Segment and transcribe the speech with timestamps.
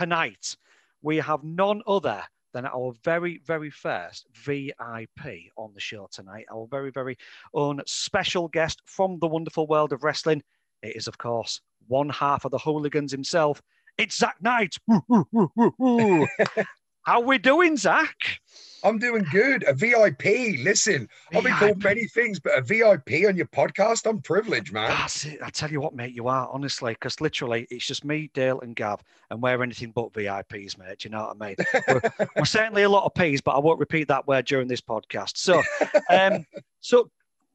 [0.00, 0.56] tonight
[1.02, 2.22] we have none other
[2.54, 6.46] than our very, very first VIP on the show tonight.
[6.50, 7.18] Our very, very
[7.52, 10.42] own special guest from the wonderful world of wrestling.
[10.82, 13.60] It is, of course, one half of the hooligans himself.
[13.98, 14.76] It's Zak Knight.
[17.02, 18.40] How we doing, Zak?
[18.84, 19.64] I'm doing good.
[19.66, 20.58] A VIP.
[20.60, 24.88] Listen, I've been called many things, but a VIP on your podcast, I'm privileged, man.
[24.88, 25.40] That's it.
[25.42, 28.74] I tell you what, mate, you are honestly, because literally it's just me, Dale, and
[28.74, 30.98] Gav, and we're anything but VIPs, mate.
[31.00, 31.56] Do you know what I mean?
[31.88, 34.80] we're, we're, certainly a lot of P's, but I won't repeat that word during this
[34.80, 35.36] podcast.
[35.36, 35.62] So,
[36.10, 36.44] um,
[36.80, 37.10] so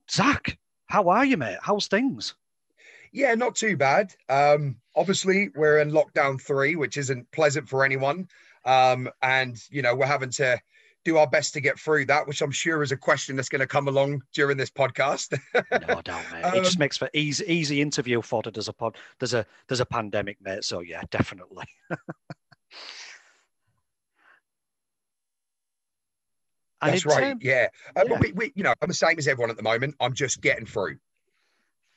[0.09, 1.57] Zak, how are you, mate?
[1.61, 2.35] How's things?
[3.11, 4.13] Yeah, not too bad.
[4.29, 8.27] Um, obviously, we're in lockdown three, which isn't pleasant for anyone.
[8.65, 10.59] Um, and you know, we're having to
[11.05, 13.61] do our best to get through that, which I'm sure is a question that's going
[13.61, 15.39] to come along during this podcast.
[15.53, 16.41] no doubt, mate.
[16.43, 18.51] Um, it just um, makes for easy, easy interview fodder.
[18.51, 20.63] There's a pod, there's a there's a pandemic, mate.
[20.65, 21.65] So yeah, definitely.
[26.81, 27.37] that's right.
[27.39, 28.19] Yeah, uh, yeah.
[28.19, 29.95] We, we, you know, I'm the same as everyone at the moment.
[29.99, 30.97] I'm just getting through.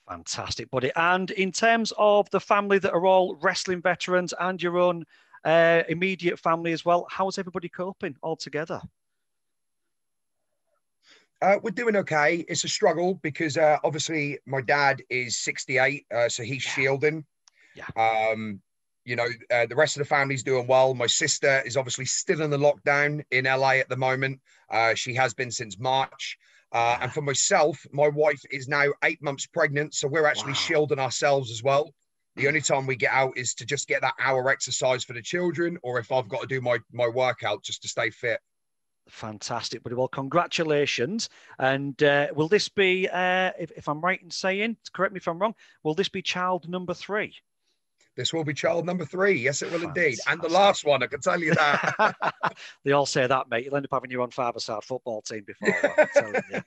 [0.07, 0.91] Fantastic, buddy.
[0.97, 5.05] And in terms of the family that are all wrestling veterans and your own
[5.45, 8.81] uh, immediate family as well, how is everybody coping all together?
[11.41, 12.45] Uh, we're doing okay.
[12.49, 16.71] It's a struggle because uh, obviously my dad is 68, uh, so he's yeah.
[16.73, 17.25] shielding.
[17.75, 18.31] Yeah.
[18.33, 18.61] Um,
[19.05, 20.95] you know, uh, the rest of the family's doing well.
[20.95, 24.41] My sister is obviously still in the lockdown in LA at the moment.
[24.69, 26.37] Uh, she has been since March.
[26.73, 26.99] Uh, yeah.
[27.05, 30.59] And for myself, my wife is now eight months pregnant, so we're actually wow.
[30.59, 31.95] shielding ourselves as well.
[32.37, 35.23] The only time we get out is to just get that hour exercise for the
[35.23, 38.41] children, or if I've got to do my my workout just to stay fit.
[39.09, 39.95] Fantastic, buddy.
[39.95, 41.29] Well, congratulations.
[41.59, 45.29] And uh, will this be, uh, if, if I'm right in saying, correct me if
[45.29, 47.35] I'm wrong, will this be child number three?
[48.17, 49.39] This will be child number three.
[49.39, 50.05] Yes, it will Fantastic.
[50.05, 50.19] indeed.
[50.27, 52.17] And the last one, I can tell you that.
[52.85, 53.65] they all say that, mate.
[53.65, 55.95] You'll end up having your own five-a-side football team before.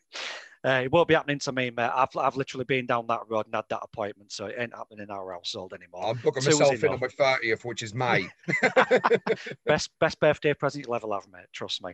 [0.64, 1.90] Uh, it won't be happening to me, mate.
[1.94, 5.04] I've, I've literally been down that road and had that appointment, so it ain't happening
[5.04, 6.06] in our household anymore.
[6.06, 8.28] I'm booking myself in on my 30th, which is May.
[9.66, 11.48] best best birthday present you'll ever have, mate.
[11.52, 11.94] Trust me.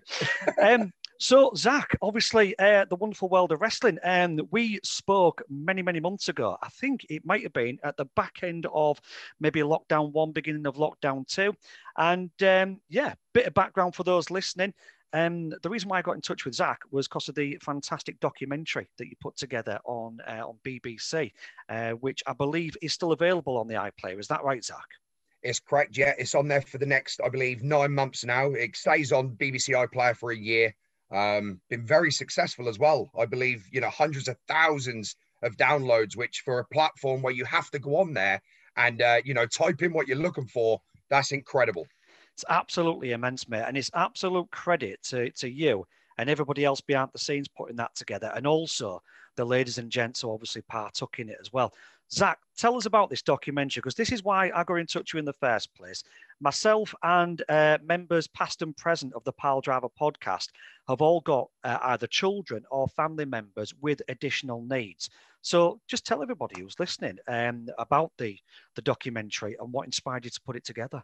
[0.61, 3.97] Um, so, Zak, obviously, uh, the wonderful world of wrestling.
[4.03, 6.57] Um, we spoke many, many months ago.
[6.61, 8.99] I think it might have been at the back end of
[9.39, 11.53] maybe lockdown one, beginning of lockdown two.
[11.97, 14.73] And um, yeah, bit of background for those listening.
[15.13, 18.19] Um, the reason why I got in touch with Zak was because of the fantastic
[18.19, 21.31] documentary that you put together on uh, on BBC,
[21.69, 24.19] uh, which I believe is still available on the iPlayer.
[24.19, 24.85] Is that right, Zak?
[25.43, 25.97] It's correct.
[25.97, 28.51] Yeah, it's on there for the next, I believe, nine months now.
[28.51, 30.75] It stays on BBC iPlayer for a year.
[31.09, 33.09] Um, been very successful as well.
[33.17, 37.45] I believe you know hundreds of thousands of downloads, which for a platform where you
[37.45, 38.41] have to go on there
[38.75, 41.87] and uh, you know type in what you're looking for, that's incredible.
[42.37, 43.63] It's absolutely immense, mate.
[43.65, 45.87] And it's absolute credit to, to you
[46.19, 48.31] and everybody else behind the scenes putting that together.
[48.35, 49.01] And also
[49.37, 51.73] the ladies and gents who obviously partook in it as well.
[52.11, 55.15] Zak, tell us about this documentary because this is why I got in touch with
[55.15, 56.03] you in the first place.
[56.39, 60.49] Myself and uh, members, past and present, of the Pile Driver podcast
[60.87, 65.09] have all got uh, either children or family members with additional needs.
[65.41, 68.37] So just tell everybody who's listening um, about the,
[68.75, 71.03] the documentary and what inspired you to put it together.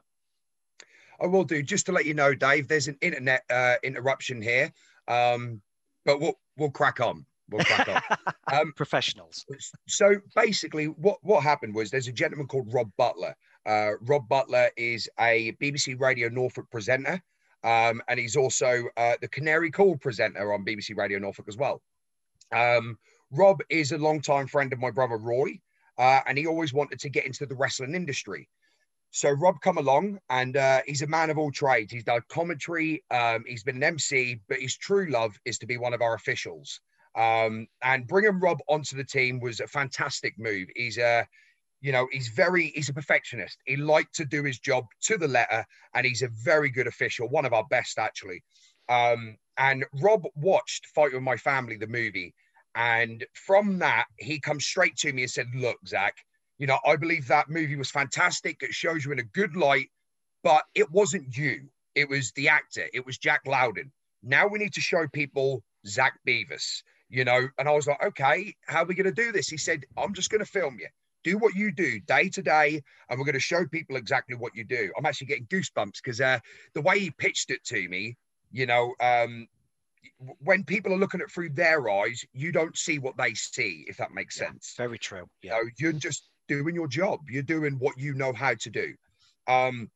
[1.22, 1.62] I will do.
[1.62, 4.72] Just to let you know, Dave, there's an internet uh, interruption here,
[5.08, 5.62] um,
[6.06, 7.26] but we'll we'll crack on.
[7.50, 8.34] We'll crack on.
[8.52, 9.46] Um, Professionals.
[9.88, 13.36] So basically, what what happened was there's a gentleman called Rob Butler.
[13.66, 17.22] Uh, Rob Butler is a BBC Radio Norfolk presenter,
[17.64, 21.82] um, and he's also uh, the Canary Call presenter on BBC Radio Norfolk as well.
[22.52, 23.00] Um,
[23.32, 25.60] Rob is a long-time friend of my brother Roy,
[25.98, 28.48] uh, and he always wanted to get into the wrestling industry.
[29.16, 31.94] So Rob come along, and uh, he's a man of all trades.
[31.94, 35.78] He's done commentary, um, he's been an MC, but his true love is to be
[35.78, 36.82] one of our officials.
[37.16, 40.68] Um, and bringing Rob onto the team was a fantastic move.
[40.76, 41.28] He's a,
[41.80, 43.60] you know, he's very, he's a perfectionist.
[43.68, 45.64] He liked to do his job to the letter,
[45.94, 48.44] and he's a very good official, one of our best actually.
[48.90, 52.34] Um, and Rob watched Fight with My Family, the movie,
[52.74, 56.16] and from that he comes straight to me and said, "Look, Zak."
[56.58, 58.62] You know, I believe that movie was fantastic.
[58.62, 59.90] It shows you in a good light,
[60.44, 61.70] but it wasn't you.
[61.96, 62.86] It was the actor.
[62.94, 63.92] It was Jack Lowden.
[64.22, 67.48] Now we need to show people Zak Bevis, you know.
[67.58, 69.48] And I was like, okay, how are we going to do this?
[69.48, 70.88] He said, I'm just going to film you.
[71.24, 74.56] Do what you do day to day, and we're going to show people exactly what
[74.56, 74.92] you do.
[74.98, 76.40] I'm actually getting goosebumps because uh,
[76.74, 78.18] the way he pitched it to me,
[78.52, 79.48] you know, um,
[80.40, 83.86] when people are looking at it through their eyes, you don't see what they see,
[83.88, 84.74] if that makes yeah, sense.
[84.78, 85.30] Very true.
[85.42, 85.58] Yeah.
[85.58, 87.22] You know, you're just doing your job.
[87.30, 88.94] You're doing what you know how to do.
[89.48, 89.90] Um,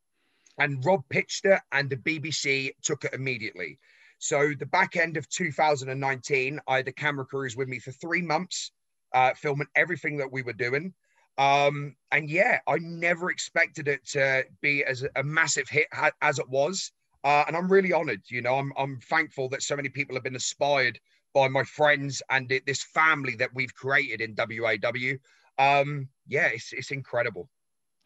[0.60, 3.80] and Rob pitched it, and the BBC took it immediately.
[4.20, 8.22] So the back end of 2019, I had the camera crews with me for three
[8.22, 8.72] months,
[9.14, 10.94] uh, filming everything that we were doing.
[11.38, 15.88] Um, and yeah, I never expected it to be as a massive hit
[16.22, 16.92] as it was.
[17.24, 18.22] Uh, and I'm really honored.
[18.30, 21.00] You know, I'm, I'm thankful that so many people have been inspired
[21.34, 25.18] by my friends and this family that we've created in WAW.
[25.60, 27.50] Um, yeah, it's, it's incredible.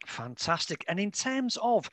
[0.06, 0.84] Fantastic.
[0.88, 1.90] And in terms of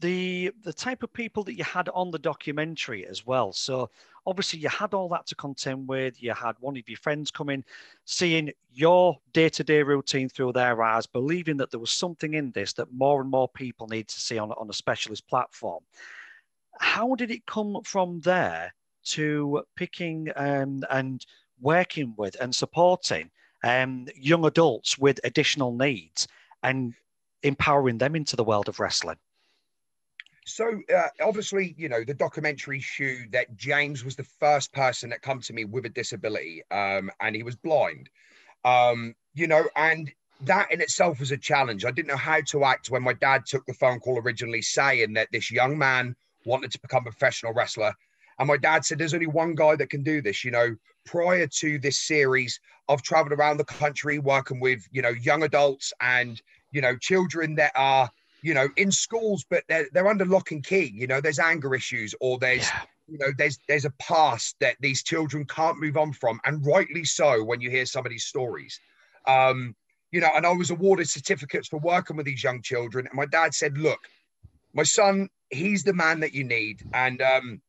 [0.00, 3.52] the the type of people that you had on the documentary as well.
[3.52, 3.90] So
[4.26, 6.22] obviously you had all that to contend with.
[6.22, 7.64] You had one of your friends come in,
[8.04, 12.92] seeing your day-to-day routine through their eyes, believing that there was something in this that
[12.92, 15.82] more and more people need to see on, on a specialist platform.
[16.80, 18.72] How did it come from there
[19.06, 21.24] to picking um, and
[21.60, 23.30] working with and supporting
[23.64, 26.28] um, young adults with additional needs
[26.62, 26.94] and
[27.42, 29.16] empowering them into the world of wrestling?
[30.44, 35.20] So uh, obviously, you know, the documentary showed that James was the first person that
[35.20, 38.08] come to me with a disability, um, and he was blind.
[38.64, 40.10] Um, you know, and
[40.42, 41.84] that in itself was a challenge.
[41.84, 45.12] I didn't know how to act when my dad took the phone call originally saying
[45.14, 47.92] that this young man wanted to become a professional wrestler.
[48.38, 50.44] And my dad said, There's only one guy that can do this.
[50.44, 50.76] You know,
[51.08, 55.92] prior to this series, I've traveled around the country working with, you know, young adults
[56.00, 56.40] and,
[56.72, 58.10] you know, children that are
[58.42, 60.92] you know, in schools, but they're, they're under lock and key.
[60.94, 62.82] You know, there's anger issues or there's, yeah.
[63.08, 67.04] you know, there's there's a past that these children can't move on from, and rightly
[67.04, 68.78] so when you hear some of these stories.
[69.26, 69.74] Um,
[70.10, 73.26] you know, and I was awarded certificates for working with these young children, and my
[73.26, 74.00] dad said, "Look,
[74.72, 77.60] my son, he's the man that you need," and um,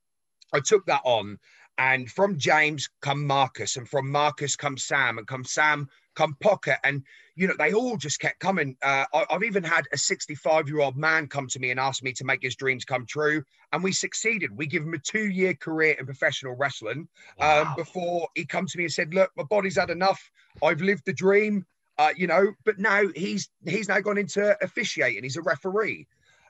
[0.54, 1.40] I took that on.
[1.80, 6.78] And from James come Marcus, and from Marcus come Sam, and come Sam come Pocket,
[6.84, 7.04] and
[7.36, 8.76] you know they all just kept coming.
[8.84, 12.04] Uh, I, have even had a 65 year old man come to me and ask
[12.04, 13.42] me to make his dreams come true,
[13.72, 14.56] and we succeeded.
[14.56, 17.08] We give him a two year career in professional wrestling
[17.40, 17.62] um, wow.
[17.62, 20.22] um, before he come to me and said, "Look, my body's had enough.
[20.62, 21.66] I've lived the dream."
[21.98, 25.24] Uh, you know, but now he's he's now gone into officiating.
[25.24, 26.08] He's a referee.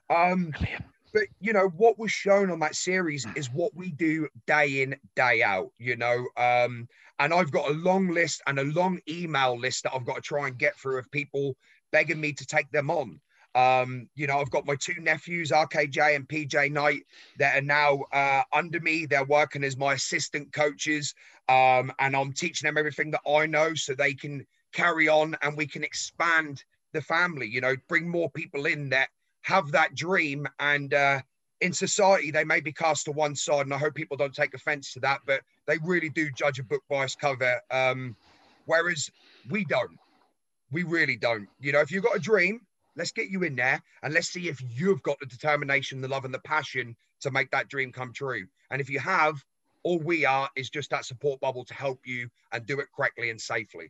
[0.10, 0.54] Um,
[1.14, 4.96] but you know what was shown on that series is what we do day in
[5.16, 6.88] day out you know um,
[7.20, 10.22] and i've got a long list and a long email list that i've got to
[10.22, 11.56] try and get through of people
[11.92, 13.20] begging me to take them on.
[13.56, 17.02] Um, you know i've got my two nephews rkj and pj knight
[17.40, 19.08] that are now uh, under me.
[19.08, 21.16] They're working as my assistant coaches
[21.50, 25.58] um, and i'm teaching them everything that i know so they can carry on and
[25.58, 26.64] we can expand
[26.94, 29.10] the family you know bring more people in that
[29.42, 31.20] have that dream and uh,
[31.62, 34.54] in society they may be cast to one side and i hope people don't take
[34.54, 38.16] offense to that but they really do judge a book by its cover um,
[38.66, 39.10] whereas
[39.50, 39.98] we don't.
[40.72, 41.48] We really don't.
[41.60, 42.62] You know if you've got a dream
[42.96, 46.26] let's get you in there and let's see if you've got the determination the love
[46.26, 48.46] and the passion to make that dream come true.
[48.72, 49.44] And if you have
[49.84, 53.30] all we are is just that support bubble to help you and do it correctly
[53.30, 53.90] and safely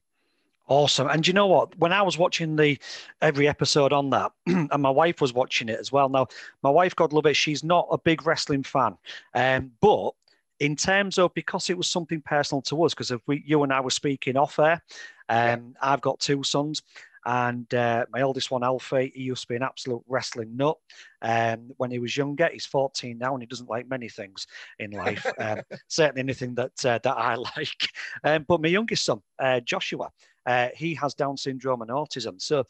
[0.70, 1.08] Awesome.
[1.08, 1.76] And you know what?
[1.80, 2.78] When I was watching the
[3.24, 6.10] every episode on that, and my wife was watching it as well.
[6.10, 6.28] Now,
[6.62, 8.96] my wife, God love it, she's not a big wrestling fan.
[9.34, 10.12] Um, but
[10.60, 13.74] in terms of because it was something personal to us, because if we you and
[13.74, 14.84] I were speaking off air,
[15.28, 15.58] um, yeah.
[15.82, 16.84] I've got two sons.
[17.26, 20.78] And uh, my oldest one, Alfie, he used to be an absolute wrestling nut.
[21.22, 24.48] Um, when he was younger, he's 14 now, and he doesn't like many things
[24.80, 25.26] in life.
[25.40, 27.90] Um, certainly anything that uh, that I like.
[28.24, 30.10] Um, but my youngest son, uh, Joshua,
[30.46, 32.42] uh, he has Down syndrome and autism.
[32.42, 32.66] So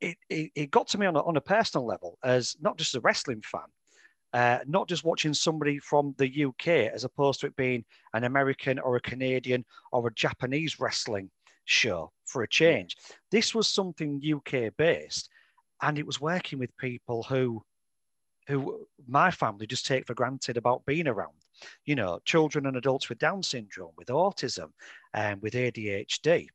[0.00, 2.94] it, it, it, got to me on a, on a personal level as not just
[2.96, 3.62] a wrestling fan,
[4.32, 8.78] uh, not just watching somebody from the UK as opposed to it being an American
[8.78, 11.30] or a Canadian or a Japanese wrestling
[11.64, 12.96] show for a change.
[13.30, 15.28] This was something UK based,
[15.82, 17.62] and it was working with people who,
[18.48, 21.32] who my family just take for granted about being around.
[21.84, 24.70] You know, children and adults with Down syndrome, with autism,
[25.12, 26.48] and um, with ADHD,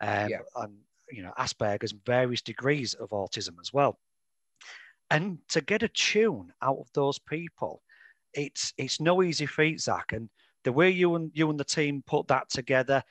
[0.00, 0.38] um, yeah.
[0.56, 0.74] and
[1.10, 3.98] you know Asperger's, various degrees of autism as well.
[5.10, 7.82] And to get a tune out of those people,
[8.34, 10.12] it's it's no easy feat, Zak.
[10.12, 10.28] And
[10.64, 13.02] the way you and you and the team put that together,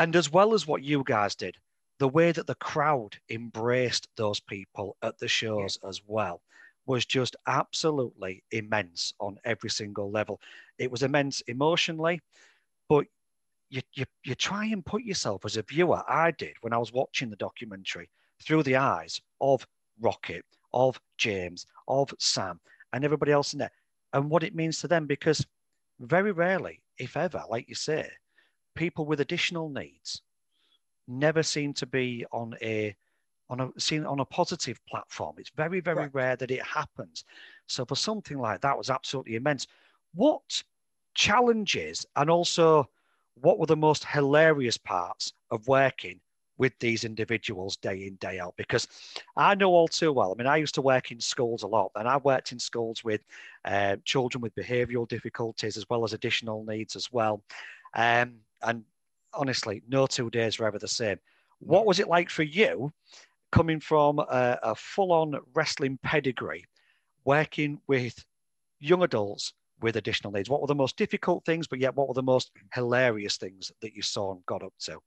[0.00, 1.58] and as well as what you guys did,
[1.98, 5.90] the way that the crowd embraced those people at the shows yeah.
[5.90, 6.40] as well
[6.86, 10.40] was just absolutely immense on every single level.
[10.78, 12.22] It was immense emotionally,
[12.88, 13.04] but
[13.68, 16.94] you, you, you try and put yourself as a viewer, I did when I was
[16.94, 18.08] watching the documentary,
[18.42, 19.66] through the eyes of
[20.00, 22.58] Rocket, of James, of Sam,
[22.94, 23.70] and everybody else in there,
[24.14, 25.46] and what it means to them, because
[26.00, 28.08] very rarely, if ever, like you say,
[28.74, 30.22] people with additional needs
[31.08, 32.94] never seem to be on a
[33.48, 35.34] on a seen on a positive platform.
[35.38, 36.14] It's very, very right.
[36.14, 37.24] rare that it happens.
[37.66, 39.66] So for something like that was absolutely immense.
[40.14, 40.62] What
[41.14, 42.88] challenges and also
[43.40, 46.20] what were the most hilarious parts of working
[46.58, 48.54] with these individuals day in, day out?
[48.56, 48.86] Because
[49.36, 50.32] I know all too well.
[50.32, 53.02] I mean, I used to work in schools a lot, and I worked in schools
[53.02, 53.24] with
[53.64, 57.42] uh, children with behavioural difficulties as well as additional needs as well.
[57.94, 58.84] Um, and
[59.34, 61.18] honestly, no two days were ever the same.
[61.58, 62.92] What was it like for you
[63.52, 66.64] coming from a, a full on wrestling pedigree,
[67.24, 68.24] working with
[68.78, 70.48] young adults with additional needs?
[70.48, 73.94] What were the most difficult things, but yet what were the most hilarious things that
[73.94, 74.98] you saw and got up to?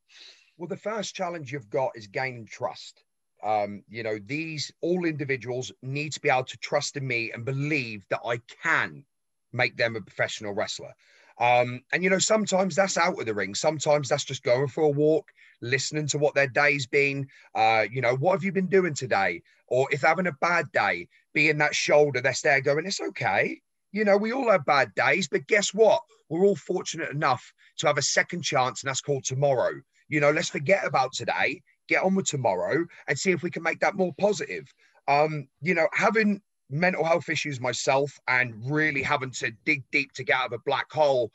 [0.57, 3.03] Well, the first challenge you've got is gaining trust.
[3.43, 7.43] Um, you know, these all individuals need to be able to trust in me and
[7.43, 9.03] believe that I can
[9.51, 10.93] make them a professional wrestler.
[11.39, 13.55] Um, and you know, sometimes that's out of the ring.
[13.55, 17.27] Sometimes that's just going for a walk, listening to what their day's been.
[17.55, 19.41] Uh, you know, what have you been doing today?
[19.67, 23.61] Or if having a bad day, being that shoulder that's there going, it's okay.
[23.91, 26.01] You know, we all have bad days, but guess what?
[26.29, 29.71] We're all fortunate enough to have a second chance, and that's called tomorrow.
[30.09, 33.63] You know, let's forget about today, get on with tomorrow, and see if we can
[33.63, 34.71] make that more positive.
[35.07, 36.41] Um, you know, having
[36.73, 40.63] mental health issues myself and really having to dig deep to get out of a
[40.65, 41.31] black hole,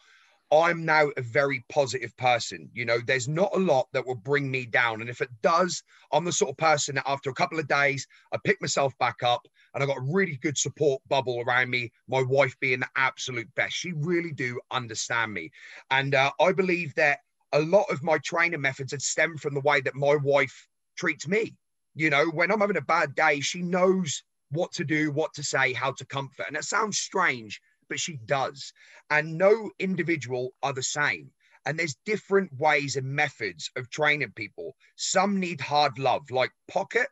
[0.51, 2.71] I'm now a very positive person.
[2.73, 5.01] You know, there's not a lot that will bring me down.
[5.01, 8.07] And if it does, I'm the sort of person that after a couple of days,
[8.33, 11.93] I pick myself back up and I got a really good support bubble around me.
[12.09, 13.75] My wife being the absolute best.
[13.75, 15.51] She really do understand me.
[15.91, 17.19] And uh, I believe that
[17.53, 20.67] a lot of my training methods had stemmed from the way that my wife
[20.97, 21.55] treats me.
[21.95, 25.43] You know, when I'm having a bad day, she knows what to do, what to
[25.43, 26.47] say, how to comfort.
[26.49, 28.73] And it sounds strange, but she does.
[29.11, 31.31] And no individual are the same.
[31.67, 34.75] And there's different ways and methods of training people.
[34.97, 37.09] Some need hard love, like Pocket.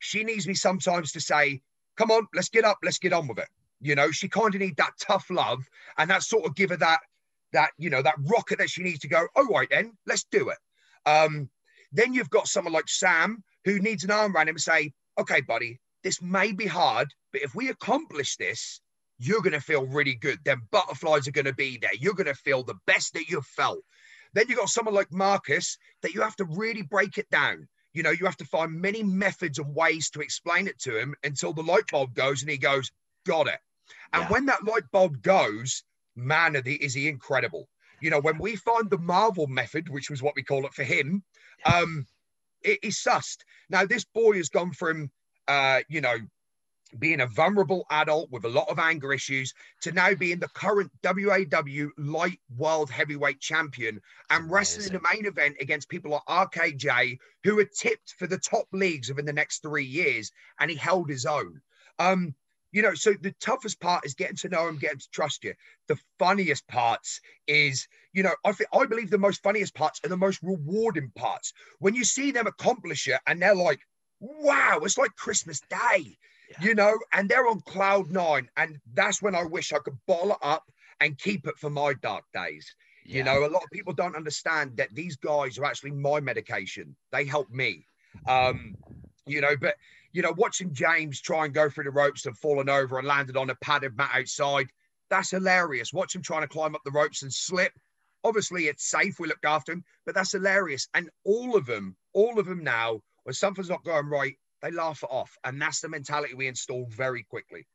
[0.00, 1.62] She needs me sometimes to say,
[1.96, 3.48] come on, let's get up, let's get on with it.
[3.80, 5.60] You know, she kind of need that tough love
[5.98, 7.00] and that sort of give her that,
[7.52, 10.48] that, you know, that rocket that she needs to go, all right, then let's do
[10.48, 10.58] it.
[11.06, 11.48] Um,
[11.92, 15.40] then you've got someone like Sam who needs an arm around him and say, okay,
[15.42, 18.80] buddy, this may be hard, but if we accomplish this,
[19.18, 20.38] you're going to feel really good.
[20.44, 21.94] Then butterflies are going to be there.
[21.94, 23.78] You're going to feel the best that you've felt.
[24.34, 27.68] Then you've got someone like Marcus that you have to really break it down.
[27.92, 31.14] You know, you have to find many methods and ways to explain it to him
[31.22, 32.90] until the light bulb goes and he goes,
[33.24, 33.60] Got it.
[34.12, 34.28] And yeah.
[34.28, 35.84] when that light bulb goes,
[36.16, 37.68] man, is he incredible.
[38.00, 40.82] You know, when we find the Marvel method, which was what we call it for
[40.82, 41.22] him,
[41.64, 42.06] um,
[42.62, 43.38] it is sussed.
[43.70, 45.10] Now, this boy has gone from
[45.48, 46.16] uh, you know,
[46.98, 50.90] being a vulnerable adult with a lot of anger issues to now being the current
[51.02, 57.58] WAW light world heavyweight champion and wrestling the main event against people like RKJ who
[57.58, 60.30] are tipped for the top leagues within the next three years,
[60.60, 61.60] and he held his own.
[61.98, 62.34] Um,
[62.72, 65.52] you know, so the toughest part is getting to know him, getting to trust you.
[65.88, 70.08] The funniest parts is, you know, I think I believe the most funniest parts are
[70.08, 73.80] the most rewarding parts when you see them accomplish it, and they're like,
[74.22, 76.16] wow, it's like Christmas Day,
[76.50, 76.56] yeah.
[76.60, 78.48] you know, and they're on cloud nine.
[78.56, 80.64] And that's when I wish I could bottle it up
[81.00, 82.74] and keep it for my dark days.
[83.04, 83.18] Yeah.
[83.18, 86.94] You know, a lot of people don't understand that these guys are actually my medication.
[87.10, 87.86] They help me.
[88.28, 88.76] Um,
[89.26, 89.74] you know, but
[90.12, 93.36] you know, watching James try and go through the ropes and fallen over and landed
[93.36, 94.68] on a padded mat outside,
[95.10, 95.92] that's hilarious.
[95.92, 97.72] Watch him trying to climb up the ropes and slip.
[98.22, 99.18] Obviously, it's safe.
[99.18, 100.86] We looked after him, but that's hilarious.
[100.94, 105.02] And all of them, all of them now when something's not going right, they laugh
[105.02, 105.36] it off.
[105.44, 107.66] And that's the mentality we install very quickly.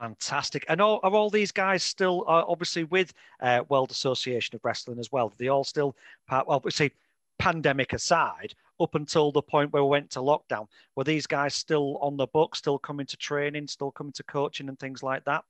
[0.00, 0.64] Fantastic.
[0.68, 4.98] And all, are all these guys still uh, obviously with uh, World Association of Wrestling
[4.98, 5.32] as well?
[5.38, 5.96] They all still
[6.26, 6.90] part, well, say
[7.38, 11.96] pandemic aside, up until the point where we went to lockdown, were these guys still
[11.98, 15.44] on the book, still coming to training, still coming to coaching and things like that?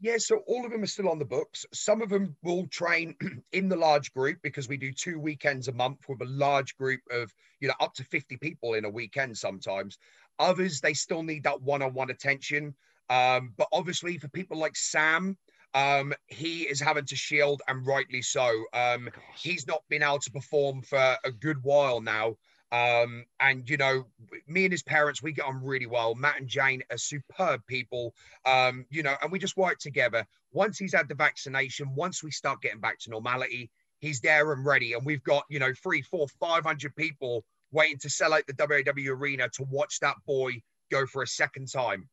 [0.00, 1.64] Yeah, so all of them are still on the books.
[1.72, 3.14] Some of them will train
[3.52, 7.00] in the large group because we do two weekends a month with a large group
[7.10, 9.98] of, you know, up to 50 people in a weekend sometimes.
[10.38, 12.74] Others, they still need that one on one attention.
[13.08, 15.38] Um, but obviously, for people like Sam,
[15.74, 18.64] um, he is having to shield, and rightly so.
[18.72, 22.36] Um, he's not been able to perform for a good while now.
[22.74, 24.04] Um, and you know,
[24.48, 26.16] me and his parents, we get on really well.
[26.16, 28.14] Matt and Jane are superb people.
[28.44, 30.26] Um, you know, and we just work together.
[30.52, 34.66] Once he's had the vaccination, once we start getting back to normality, he's there and
[34.66, 34.94] ready.
[34.94, 38.54] And we've got, you know, three, four, five hundred people waiting to sell out the
[38.58, 42.08] WAW arena to watch that boy go for a second time.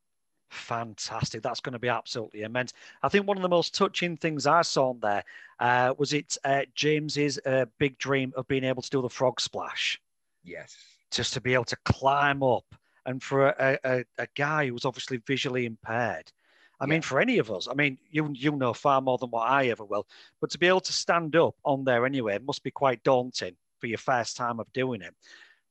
[0.51, 1.41] Fantastic.
[1.41, 2.74] That's going to be absolutely immense.
[3.01, 5.24] I think one of the most touching things I saw on there
[5.60, 9.41] uh, was it uh, James's uh, big dream of being able to do the frog
[9.41, 10.00] splash.
[10.44, 10.76] Yes.
[11.12, 12.66] Just to be able to climb up
[13.06, 16.32] and for a, a, a guy who's obviously visually impaired.
[16.80, 16.90] I yeah.
[16.90, 19.68] mean, for any of us, I mean, you you know far more than what I
[19.68, 20.08] ever will,
[20.40, 23.88] but to be able to stand up on there anyway must be quite daunting for
[23.88, 25.14] your first time of doing it.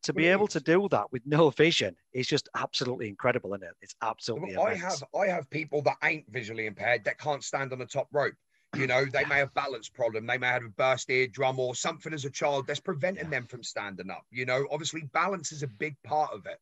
[0.04, 3.74] To be able to do that with no vision is just absolutely incredible, isn't it?
[3.82, 4.56] It's absolutely.
[4.56, 8.08] I have I have people that ain't visually impaired that can't stand on the top
[8.10, 8.34] rope.
[8.76, 12.12] You know, they may have balance problem, they may have a burst eardrum or something
[12.12, 14.24] as a child that's preventing them from standing up.
[14.30, 16.60] You know, obviously balance is a big part of it.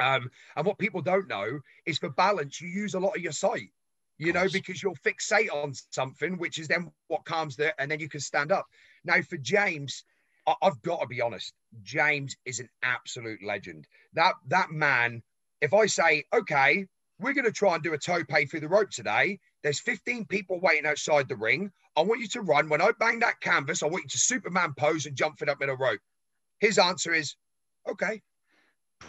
[0.00, 3.32] Um, and what people don't know is for balance, you use a lot of your
[3.32, 3.70] sight
[4.18, 8.00] you know, because you'll fixate on something, which is then what calms there, and then
[8.00, 8.66] you can stand up.
[9.04, 10.04] Now, for James,
[10.46, 13.86] I, have got to be honest, James is an absolute legend.
[14.14, 15.22] That that man,
[15.60, 16.86] if I say, okay,
[17.20, 20.58] we're going to try and do a tope through the rope today, there's 15 people
[20.60, 21.70] waiting outside the ring.
[21.94, 22.70] I want you to run.
[22.70, 25.60] When I bang that canvas, I want you to Superman pose and jump it up
[25.60, 26.00] in a rope.
[26.58, 27.36] His answer is,
[27.86, 28.22] okay.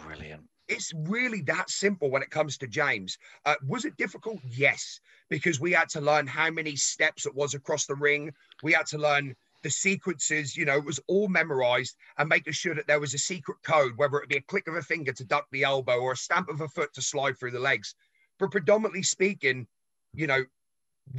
[0.04, 0.42] Brilliant.
[0.68, 3.16] It's really that simple when it comes to James.
[3.46, 4.38] Uh, was it difficult?
[4.50, 8.30] Yes, because we had to learn how many steps it was across the ring.
[8.62, 12.74] We had to learn the sequences, you know, it was all memorized and making sure
[12.74, 15.24] that there was a secret code, whether it be a click of a finger to
[15.24, 17.94] duck the elbow or a stamp of a foot to slide through the legs.
[18.38, 19.66] But predominantly speaking,
[20.12, 20.44] you know,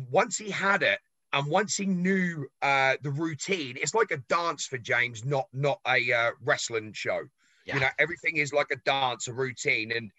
[0.10, 1.00] once he had it
[1.34, 5.80] and once he knew uh, the routine, it's like a dance for James, not not
[5.88, 7.22] a uh, wrestling show.
[7.66, 7.76] Yeah.
[7.76, 9.92] You know, everything is like a dance, a routine.
[9.92, 10.12] And,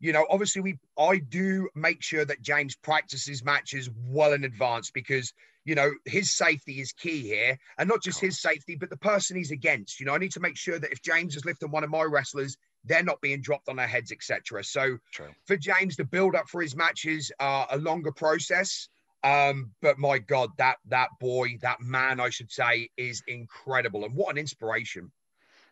[0.00, 4.90] you know, obviously we I do make sure that James practices matches well in advance
[4.90, 5.32] because,
[5.64, 7.58] you know, his safety is key here.
[7.78, 9.98] And not just his safety, but the person he's against.
[9.98, 12.02] You know, I need to make sure that if James is lifting one of my
[12.02, 14.64] wrestlers, they're not being dropped on their heads, etc.
[14.64, 15.28] So True.
[15.46, 18.88] for James, the build up for his matches are a longer process.
[19.22, 24.14] Um, but my God, that that boy, that man, I should say, is incredible, and
[24.14, 25.12] what an inspiration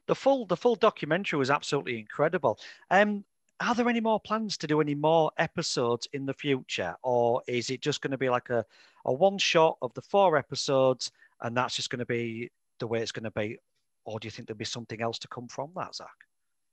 [0.09, 2.59] the full the full documentary was absolutely incredible.
[2.91, 3.25] Um,
[3.61, 7.71] are there any more plans to do any more episodes in the future, or is
[7.71, 8.65] it just going to be like a,
[9.05, 13.01] a one shot of the four episodes, and that's just going to be the way
[13.01, 13.59] it's going to be,
[14.05, 16.09] or do you think there'll be something else to come from that, Zak?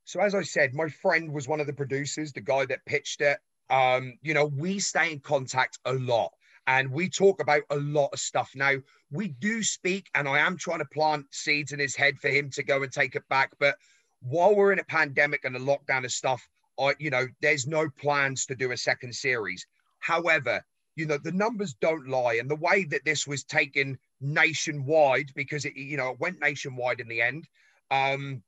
[0.05, 3.21] So as I said, my friend was one of the producers, the guy that pitched
[3.21, 3.39] it.
[3.71, 6.31] Um, you know, we stay in contact a lot
[6.67, 8.51] and we talk about a lot of stuff.
[8.55, 8.75] Now,
[9.11, 12.49] we do speak, and I am trying to plant seeds in his head for him
[12.51, 13.51] to go and take it back.
[13.59, 13.75] But
[14.21, 16.47] while we're in a pandemic and a lockdown of stuff,
[16.79, 19.65] I, you know, there's no plans to do a second series.
[19.99, 20.63] However,
[20.95, 22.35] you know, the numbers don't lie.
[22.35, 26.99] And the way that this was taken nationwide, because it, you know, it went nationwide
[26.99, 27.47] in the end,
[27.91, 28.43] um,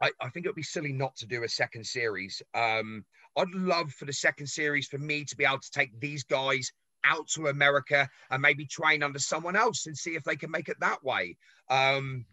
[0.00, 2.42] I, I think it would be silly not to do a second series.
[2.54, 3.04] Um,
[3.36, 6.70] I'd love for the second series for me to be able to take these guys
[7.04, 10.68] out to America and maybe train under someone else and see if they can make
[10.68, 11.36] it that way.
[11.68, 12.24] Um,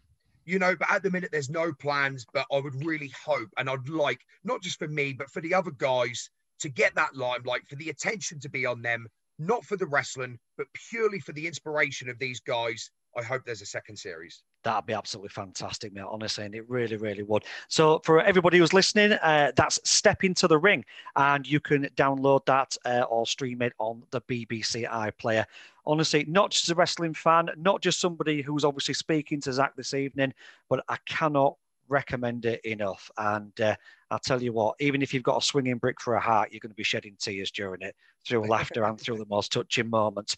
[0.44, 2.26] you know, but at the minute, there's no plans.
[2.32, 5.54] But I would really hope, and I'd like not just for me, but for the
[5.54, 9.06] other guys to get that limelight, for the attention to be on them,
[9.38, 12.90] not for the wrestling, but purely for the inspiration of these guys.
[13.16, 14.42] I hope there's a second series.
[14.64, 16.04] That'd be absolutely fantastic, mate.
[16.08, 17.44] Honestly, and it really, really would.
[17.68, 20.84] So, for everybody who's listening, uh, that's Step Into the Ring,
[21.16, 25.44] and you can download that uh, or stream it on the BBC iPlayer.
[25.84, 29.94] Honestly, not just a wrestling fan, not just somebody who's obviously speaking to Zak this
[29.94, 30.32] evening,
[30.68, 31.56] but I cannot
[31.88, 33.10] recommend it enough.
[33.18, 33.76] And uh,
[34.10, 36.60] I'll tell you what, even if you've got a swinging brick for a heart, you're
[36.60, 37.94] going to be shedding tears during it
[38.26, 40.36] through laughter and through the most touching moments.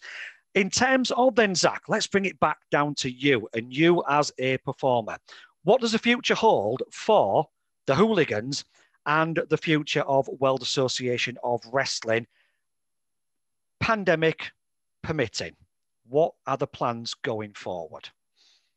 [0.55, 4.31] In terms of then, Zak, let's bring it back down to you and you as
[4.39, 5.17] a performer.
[5.63, 7.49] What does the future hold for
[7.87, 8.63] the hooligans
[9.05, 12.25] and the future of World Association of Wrestling,
[13.81, 14.51] pandemic
[15.01, 15.57] permitting?
[16.07, 18.07] What are the plans going forward?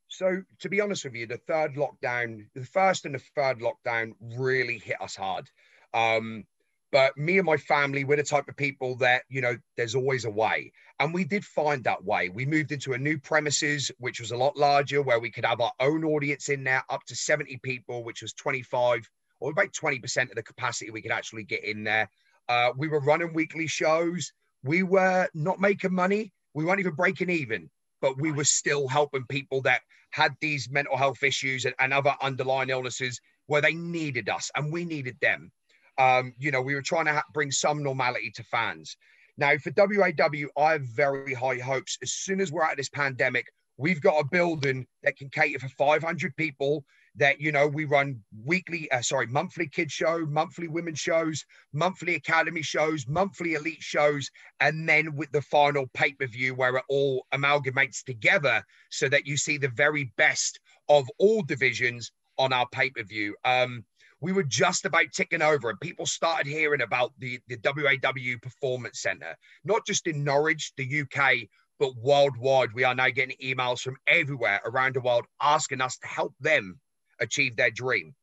[0.08, 4.14] So, to be honest with you, the third lockdown, the first and the third lockdown
[4.36, 5.48] really hit us hard.
[5.94, 6.44] Um,
[6.90, 10.24] but me and my family, we're the type of people that, you know, there's always
[10.24, 10.72] a way.
[11.00, 12.28] And we did find that way.
[12.28, 15.60] We moved into a new premises, which was a lot larger, where we could have
[15.60, 19.08] our own audience in there, up to 70 people, which was 25
[19.40, 22.08] or about 20% of the capacity we could actually get in there.
[22.48, 24.32] Uh, we were running weekly shows.
[24.64, 26.32] We were not making money.
[26.54, 27.70] We weren't even breaking even,
[28.00, 32.14] but we were still helping people that had these mental health issues and, and other
[32.22, 35.52] underlying illnesses where they needed us and we needed them
[35.98, 38.96] um, you know, we were trying to ha- bring some normality to fans.
[39.36, 41.98] Now, for WAW, I have very high hopes.
[42.02, 45.60] As soon as we're out of this pandemic, we've got a building that can cater
[45.60, 46.84] for 500 people.
[47.14, 52.14] That you know, we run weekly, uh, sorry, monthly kid show, monthly women's shows, monthly
[52.14, 54.30] academy shows, monthly elite shows,
[54.60, 59.26] and then with the final pay per view where it all amalgamates together, so that
[59.26, 63.34] you see the very best of all divisions on our pay per view.
[63.44, 63.84] Um,
[64.20, 69.00] we were just about ticking over, and people started hearing about the, the WAW Performance
[69.00, 72.72] Center, not just in Norwich, the UK, but worldwide.
[72.74, 76.80] We are now getting emails from everywhere around the world asking us to help them
[77.20, 78.14] achieve their dream.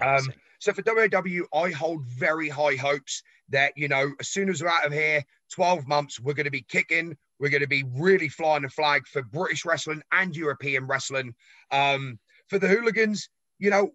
[0.00, 4.62] Um, so for WAW, I hold very high hopes that, you know, as soon as
[4.62, 7.16] we're out of here, 12 months, we're going to be kicking.
[7.38, 11.34] We're going to be really flying the flag for British wrestling and European wrestling.
[11.70, 13.90] Um, for the hooligans, you know,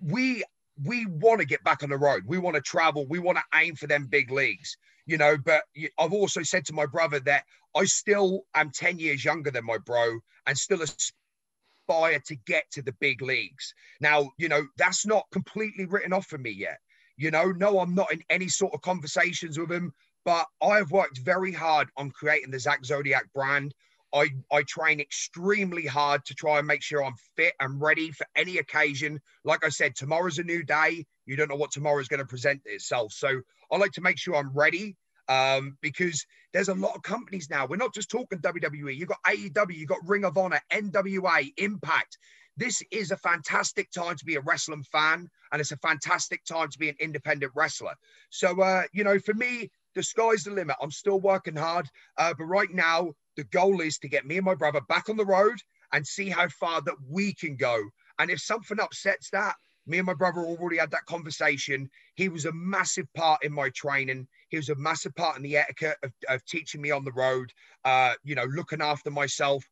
[0.00, 0.42] we
[0.82, 2.24] we want to get back on the road.
[2.26, 3.06] We want to travel.
[3.06, 5.36] We want to aim for them big leagues, you know.
[5.36, 5.62] But
[5.98, 7.44] I've also said to my brother that
[7.76, 12.82] I still am 10 years younger than my bro and still aspire to get to
[12.82, 13.74] the big leagues.
[14.00, 16.78] Now, you know, that's not completely written off for me yet.
[17.16, 19.92] You know, no, I'm not in any sort of conversations with him.
[20.24, 23.74] But I have worked very hard on creating the Zak Zodiac brand.
[24.14, 28.26] I, I train extremely hard to try and make sure I'm fit and ready for
[28.36, 29.20] any occasion.
[29.44, 31.04] Like I said, tomorrow's a new day.
[31.26, 33.12] You don't know what tomorrow is going to present itself.
[33.12, 33.40] So
[33.72, 34.96] I like to make sure I'm ready
[35.28, 37.66] um, because there's a lot of companies now.
[37.66, 38.96] We're not just talking WWE.
[38.96, 42.18] You've got AEW, you've got Ring of Honor, NWA, Impact.
[42.56, 46.68] This is a fantastic time to be a wrestling fan, and it's a fantastic time
[46.70, 47.94] to be an independent wrestler.
[48.30, 50.76] So, uh, you know, for me, the sky's the limit.
[50.80, 54.44] I'm still working hard, uh, but right now the goal is to get me and
[54.44, 55.58] my brother back on the road
[55.92, 57.82] and see how far that we can go.
[58.18, 59.54] And if something upsets that,
[59.86, 61.90] me and my brother already had that conversation.
[62.14, 64.26] He was a massive part in my training.
[64.48, 67.52] He was a massive part in the etiquette of, of teaching me on the road,
[67.84, 69.62] uh, you know, looking after myself,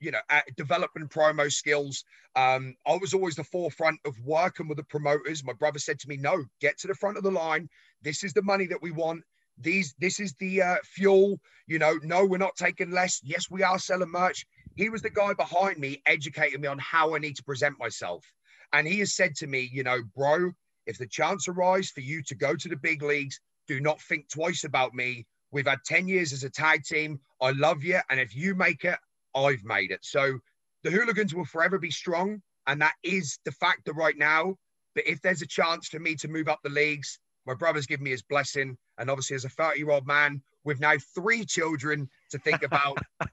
[0.00, 0.20] you know,
[0.56, 2.04] developing promo skills.
[2.34, 5.44] Um, I was always the forefront of working with the promoters.
[5.44, 7.68] My brother said to me, no, get to the front of the line.
[8.02, 9.22] This is the money that we want
[9.60, 13.20] these this is the uh, fuel you know no we're not taking less.
[13.22, 17.14] Yes we are selling merch he was the guy behind me educating me on how
[17.14, 18.24] i need to present myself.
[18.72, 20.52] And he has said to me you know bro
[20.86, 24.28] if the chance arises for you to go to the big leagues do not think
[24.28, 25.26] twice about me.
[25.50, 27.20] We've had 10 years as a tag team.
[27.40, 28.98] I love you and if you make it
[29.34, 30.00] i've made it.
[30.02, 30.38] So
[30.82, 34.56] the hooligans will forever be strong and that is the factor right now
[34.94, 37.18] but if there's a chance for me to move up the leagues
[37.48, 38.76] my brother's given me his blessing.
[38.98, 42.98] And obviously, as a 30 year old man with now three children to think about,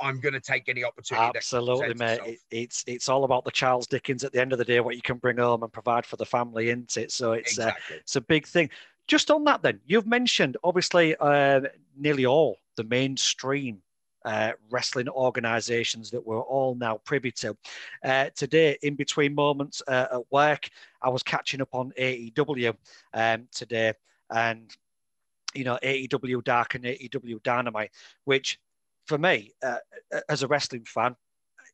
[0.00, 1.36] I'm going to take any opportunity.
[1.36, 2.20] Absolutely, mate.
[2.24, 4.96] It, it's it's all about the Charles Dickens at the end of the day, what
[4.96, 7.12] you can bring home and provide for the family, isn't it?
[7.12, 7.96] So it's uh, exactly.
[7.96, 8.70] uh, it's a big thing.
[9.06, 11.60] Just on that, then you've mentioned obviously uh,
[11.96, 13.82] nearly all the mainstream
[14.26, 17.56] uh, wrestling organizations that we're all now privy to.
[18.04, 20.68] Uh, today, in between moments uh, at work,
[21.00, 22.74] I was catching up on AEW
[23.14, 23.92] um, today
[24.30, 24.76] and,
[25.56, 27.90] you know, AEW Dark and AEW Dynamite,
[28.24, 28.58] which
[29.06, 29.78] for me, uh,
[30.28, 31.16] as a wrestling fan,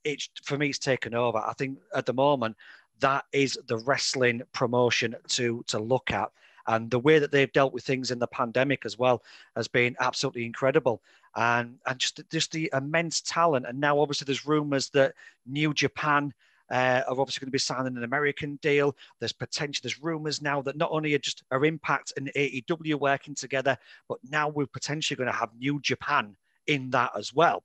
[0.04, 1.38] it's for me, it's taken over.
[1.38, 2.56] I think at the moment,
[3.00, 6.30] that is the wrestling promotion to to look at.
[6.68, 9.22] And the way that they've dealt with things in the pandemic as well
[9.56, 11.02] has been absolutely incredible.
[11.34, 13.66] And and just just the immense talent.
[13.66, 15.14] And now obviously there's rumors that
[15.46, 16.32] new japan
[16.72, 18.96] uh, are obviously going to be signing an American deal.
[19.20, 19.80] There's potential.
[19.82, 23.76] There's rumours now that not only are just our Impact and AEW working together,
[24.08, 27.62] but now we're potentially going to have New Japan in that as well.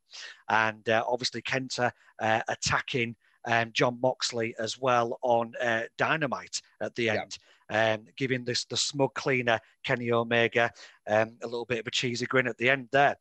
[0.49, 3.15] And uh, obviously Kenta uh, attacking
[3.45, 7.39] um, Jon Moxley as well on uh, Dynamite at the end
[7.69, 10.71] um, giving this the smug cleaner Kenny Omega
[11.07, 13.15] um, a little bit of a cheesy grin at the end there.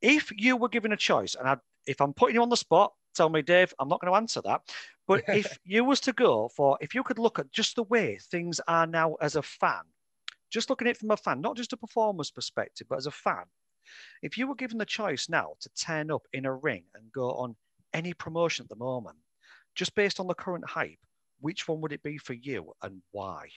[0.00, 2.92] If you were given a choice, and I'd, if I'm putting you on the spot,
[3.14, 4.62] tell me, Dave, I'm not going to answer that.
[5.06, 8.18] But if you was to go for, if you could look at just the way
[8.30, 9.82] things are now as a fan,
[10.50, 13.10] just looking at it from a fan, not just a performer's perspective, but as a
[13.10, 13.44] fan,
[14.22, 17.32] if you were given the choice now to turn up in a ring and go
[17.32, 17.56] on
[17.92, 19.16] any promotion at the moment,
[19.74, 20.98] just based on the current hype,
[21.40, 23.48] which one would it be for you and why?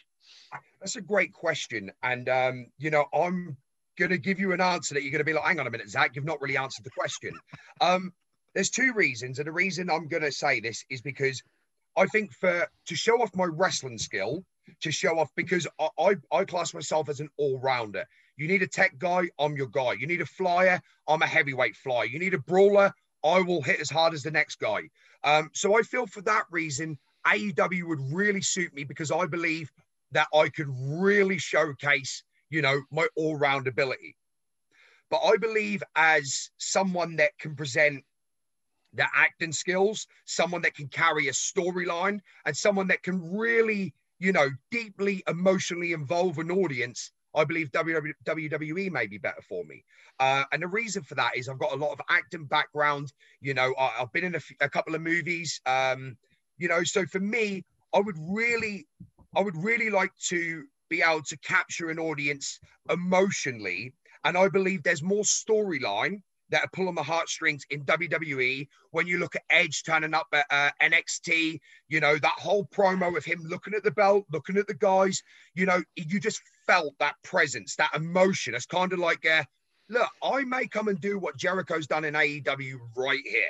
[0.80, 1.92] That's a great question.
[2.02, 3.58] And, um, you know, I'm
[3.98, 5.72] going to give you an answer that you're going to be like, hang on a
[5.72, 7.32] minute, Zak, you've not really answered the question.
[7.82, 8.12] Um,
[8.56, 9.38] there's two reasons.
[9.38, 11.44] And the reason I'm going to say this is because
[11.98, 14.44] I think for to show off my wrestling skill,
[14.82, 18.06] to show off because I, I, I class myself as an all rounder.
[18.38, 19.94] You need a tech guy, I'm your guy.
[19.94, 22.06] You need a flyer, I'm a heavyweight flyer.
[22.06, 22.92] You need a brawler,
[23.24, 24.82] I will hit as hard as the next guy.
[25.24, 29.72] Um, so I feel for that reason, AEW would really suit me because I believe
[30.12, 34.16] that I could really showcase, you know, my all round ability.
[35.10, 38.04] But I believe as someone that can present
[38.96, 44.32] their acting skills, someone that can carry a storyline, and someone that can really, you
[44.32, 49.84] know, deeply emotionally involve an audience, I believe WWE may be better for me.
[50.20, 53.12] Uh, and the reason for that is I've got a lot of acting background.
[53.42, 55.60] You know, I, have been in a, f- a couple of movies.
[55.66, 56.18] Um,
[56.58, 58.88] you know, so for me, I would really
[59.36, 63.94] I would really like to be able to capture an audience emotionally.
[64.24, 68.68] And I believe there's more storyline that are pulling the heartstrings in WWE.
[68.92, 73.16] When you look at Edge turning up at uh, NXT, you know, that whole promo
[73.18, 75.22] of him looking at the belt, looking at the guys,
[75.54, 78.56] you know, you just felt that presence, that emotion.
[78.56, 79.44] It's kind of like, uh,
[79.90, 83.44] look, I may come and do what Jericho's done in AEW right here.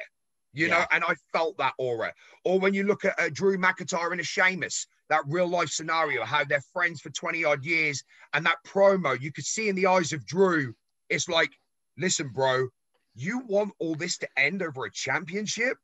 [0.54, 0.80] You yeah.
[0.80, 2.14] know, and I felt that aura.
[2.46, 6.24] Or when you look at uh, Drew McIntyre and a Sheamus, that real life scenario,
[6.24, 8.02] how they're friends for 20 odd years,
[8.34, 10.74] and that promo, you could see in the eyes of Drew,
[11.10, 11.52] it's like,
[11.98, 12.70] listen, bro,
[13.16, 15.78] you want all this to end over a championship?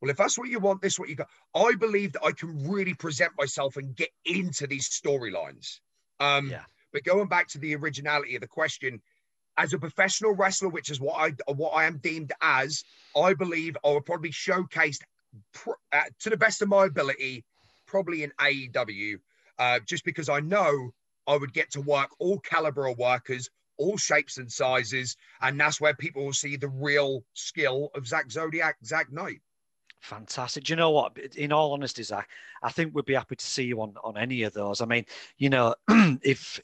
[0.00, 1.28] Well, if that's what you want, this is what you got.
[1.54, 5.78] I believe that I can really present myself and get into these storylines.
[6.18, 6.62] Um, yeah.
[6.92, 9.00] But going back to the originality of the question,
[9.56, 12.84] as a professional wrestler, which is what I what I am deemed as,
[13.16, 15.02] I believe I would probably showcased
[15.52, 17.44] pr- uh, to the best of my ability,
[17.86, 19.18] probably in AEW,
[19.58, 20.92] uh, just because I know
[21.26, 23.50] I would get to work all caliber of workers,
[23.82, 28.30] all shapes and sizes, and that's where people will see the real skill of Zak
[28.30, 29.40] Zodiac, Zak Knight.
[30.00, 30.64] Fantastic.
[30.64, 31.16] Do you know what?
[31.36, 32.28] In all honesty, Zak,
[32.64, 34.80] I think we'd be happy to see you on, on any of those.
[34.80, 35.06] I mean,
[35.38, 36.60] you know, if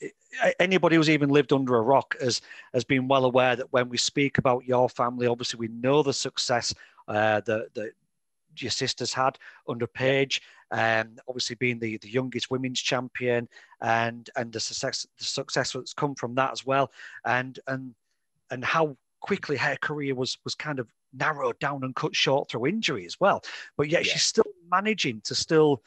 [0.58, 2.40] anybody who's even lived under a rock has
[2.74, 6.12] has been well aware that when we speak about your family, obviously we know the
[6.12, 6.74] success
[7.06, 7.92] uh, that that
[8.56, 13.48] your sisters had under Paige, um, obviously being the, the youngest women's champion,
[13.80, 16.90] and and the success the success that's come from that as well,
[17.24, 17.94] and and
[18.50, 22.66] and how quickly her career was was kind of narrowed down and cut short through
[22.66, 23.42] injury as well.
[23.76, 24.12] But yet yeah.
[24.12, 25.82] she's still managing to still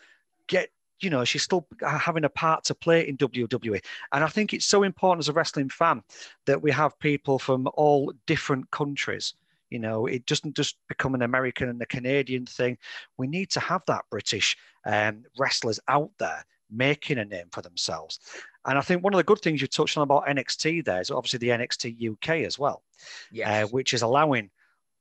[0.47, 0.69] get
[1.01, 3.83] you know, she's still having a part to play in WWE.
[4.11, 6.03] And I think it's so important as a wrestling fan
[6.45, 9.33] that we have people from all different countries
[9.71, 12.77] you know, it doesn't just become an American and a Canadian thing.
[13.17, 14.55] We need to have that British
[14.85, 18.19] um, wrestlers out there making a name for themselves.
[18.65, 21.09] And I think one of the good things you touched on about NXT there is
[21.09, 22.83] obviously the NXT UK as well,
[23.31, 23.65] yes.
[23.65, 24.49] uh, which is allowing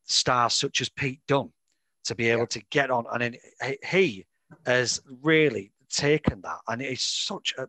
[0.05, 1.53] stars such as Pete Dunne
[2.05, 2.47] to be able yeah.
[2.47, 3.05] to get on.
[3.13, 3.37] And
[3.85, 4.25] he
[4.67, 6.59] has really taken that.
[6.69, 7.69] And it's such a,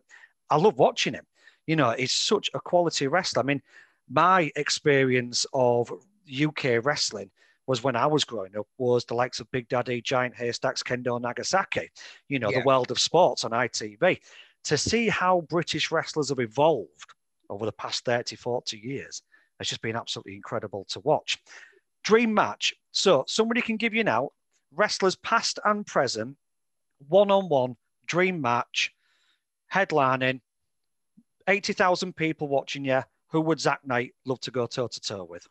[0.50, 1.26] I love watching him.
[1.66, 3.42] You know, he's such a quality wrestler.
[3.42, 3.62] I mean,
[4.08, 5.92] my experience of
[6.30, 7.30] UK wrestling
[7.66, 11.20] was when I was growing up was the likes of Big Daddy, Giant Haystacks, Kendo
[11.20, 11.90] Nagasaki,
[12.28, 12.60] you know, yeah.
[12.60, 14.18] the world of sports on ITV.
[14.64, 17.14] To see how British wrestlers have evolved
[17.50, 19.22] over the past 30, 40 years
[19.58, 21.38] has just been absolutely incredible to watch.
[22.02, 22.74] Dream match.
[22.90, 24.30] So somebody can give you now
[24.74, 26.36] wrestlers past and present,
[27.08, 28.92] one on one, dream match,
[29.72, 30.40] headlining,
[31.48, 33.02] 80,000 people watching you.
[33.28, 35.46] Who would Zak Knight love to go toe to toe with?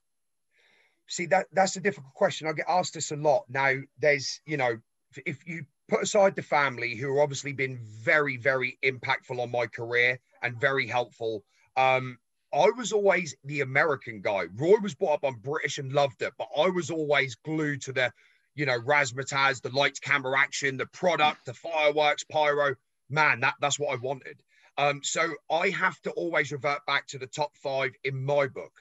[1.11, 2.47] See that that's a difficult question.
[2.47, 3.43] I get asked this a lot.
[3.49, 4.79] Now, there's you know,
[5.25, 9.67] if you put aside the family who have obviously been very, very impactful on my
[9.67, 11.43] career and very helpful.
[11.75, 12.17] Um,
[12.53, 14.45] I was always the American guy.
[14.55, 17.93] Roy was brought up on British and loved it, but I was always glued to
[17.93, 18.11] the,
[18.55, 22.75] you know, razzmatazz, the lights, camera, action, the product, the fireworks, pyro.
[23.09, 24.41] Man, that that's what I wanted.
[24.77, 28.71] Um, so I have to always revert back to the top five in my book.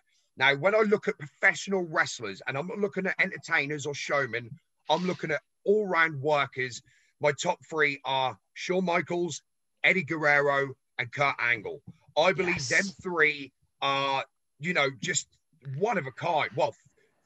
[0.41, 4.49] Now, when I look at professional wrestlers, and I'm not looking at entertainers or showmen,
[4.89, 6.81] I'm looking at all round workers.
[7.21, 9.43] My top three are Shawn Michaels,
[9.85, 11.83] Eddie Guerrero, and Kurt Angle.
[12.17, 12.69] I believe yes.
[12.71, 14.25] them three are,
[14.61, 15.29] you know, just
[15.77, 16.49] one of a kind.
[16.57, 16.75] Well,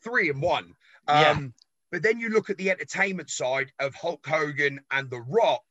[0.02, 0.74] three and one.
[1.06, 1.40] Um, yeah.
[1.92, 5.62] But then you look at the entertainment side of Hulk Hogan and The Rock.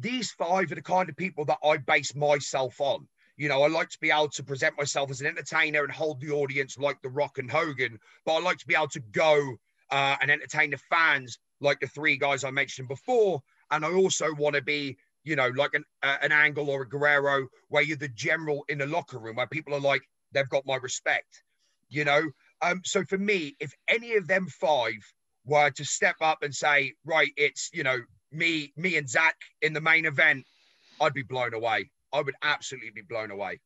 [0.00, 3.06] These five are the kind of people that I base myself on.
[3.36, 6.20] You know, I like to be able to present myself as an entertainer and hold
[6.20, 9.56] the audience like The Rock and Hogan, but I like to be able to go
[9.90, 13.42] uh, and entertain the fans like the three guys I mentioned before.
[13.70, 16.88] And I also want to be, you know, like an, uh, an Angle or a
[16.88, 20.66] Guerrero, where you're the general in the locker room, where people are like, they've got
[20.66, 21.42] my respect,
[21.88, 22.22] you know?
[22.62, 24.94] Um, so for me, if any of them five
[25.44, 27.98] were to step up and say, right, it's, you know,
[28.30, 30.44] me, me and Zak in the main event,
[31.00, 31.90] I'd be blown away.
[32.14, 33.60] I would absolutely be blown away.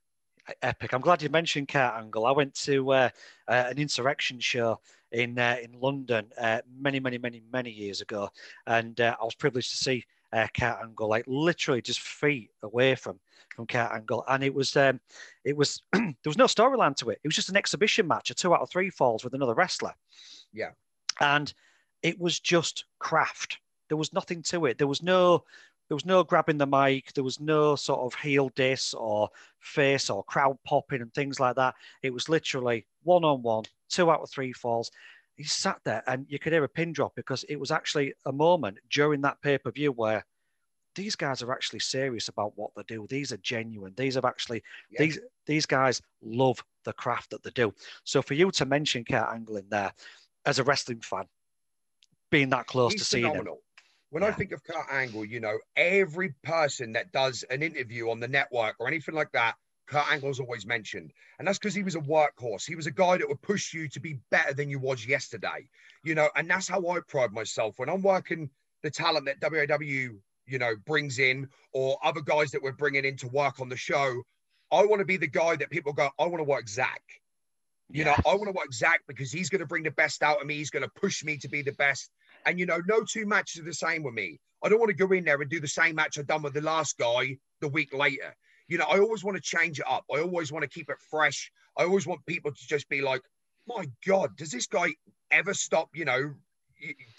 [0.63, 0.95] Epic.
[0.95, 2.25] I'm glad you mentioned Kurt Angle.
[2.25, 3.11] I went to uh,
[3.47, 4.81] uh, an insurrection show
[5.13, 8.31] in uh, in London uh, many, many, many, many years ago,
[8.67, 12.95] and uh, I was privileged to see uh, Kurt Angle, like literally just feet away
[12.95, 13.21] from
[13.55, 14.99] from Kurt Angle, and it was um,
[15.45, 17.21] it was there was no storyline to it.
[17.23, 19.93] It was just an exhibition match, a two out of three falls with another wrestler.
[20.55, 20.71] Yeah,
[21.21, 21.53] and
[22.03, 23.59] it was just craft.
[23.89, 24.79] There was nothing to it.
[24.79, 25.45] There was no
[25.89, 27.13] there was no grabbing the mic.
[27.15, 31.57] There was no sort of heel diss or face or crowd popping and things like
[31.57, 31.75] that.
[32.03, 34.91] It was literally one on one, two out of three falls.
[35.37, 38.33] He sat there and you could hear a pin drop because it was actually a
[38.33, 40.25] moment during that pay per view where
[40.95, 43.07] these guys are actually serious about what they do.
[43.09, 43.95] These are genuine.
[43.97, 45.03] These have actually Yeah.
[45.03, 47.73] these these guys love the craft that they do.
[48.05, 49.93] So for you to mention Kurt Angle in there
[50.45, 51.29] as a wrestling fan,
[52.31, 53.47] being that close He's to seeing him,
[54.11, 58.21] When I think of Kurt Angle, you know, every person that does an interview on
[58.21, 61.13] the network or anything like that, Kurt Angle's always mentioned.
[61.39, 62.67] And that's because he was a workhorse.
[62.67, 65.69] He was a guy that would push you to be better than you was yesterday.
[66.03, 68.51] You know, and that's how I pride myself when I'm working
[68.83, 69.79] the talent that WAW,
[70.47, 73.77] you know, brings in or other guys that we're bringing in to work on the
[73.77, 74.23] show.
[74.71, 77.03] I want to be the guy that people go, I want to work Zak.
[77.91, 78.11] You Yeah.
[78.11, 80.47] know, I want to work Zak because he's going to bring the best out of
[80.47, 80.55] me.
[80.55, 82.11] He's going to push me to be the best.
[82.47, 84.41] And you know, no two matches are the same with me.
[84.63, 86.55] I don't want to go in there and do the same match I've done with
[86.55, 88.35] the last guy the week later.
[88.69, 90.05] You know, I always want to change it up.
[90.13, 91.51] I always want to keep it fresh.
[91.77, 93.23] I always want people to just be like,
[93.67, 94.95] my God, does this guy
[95.31, 96.35] ever stop, you know,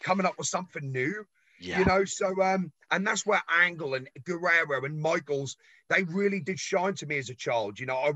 [0.01, 1.25] coming up with something new?
[1.59, 5.57] yeah, You know, so um, and that's where Angle and Guerrero and Michaels,
[5.89, 7.79] they really did shine to me as a child.
[7.79, 8.13] You know, I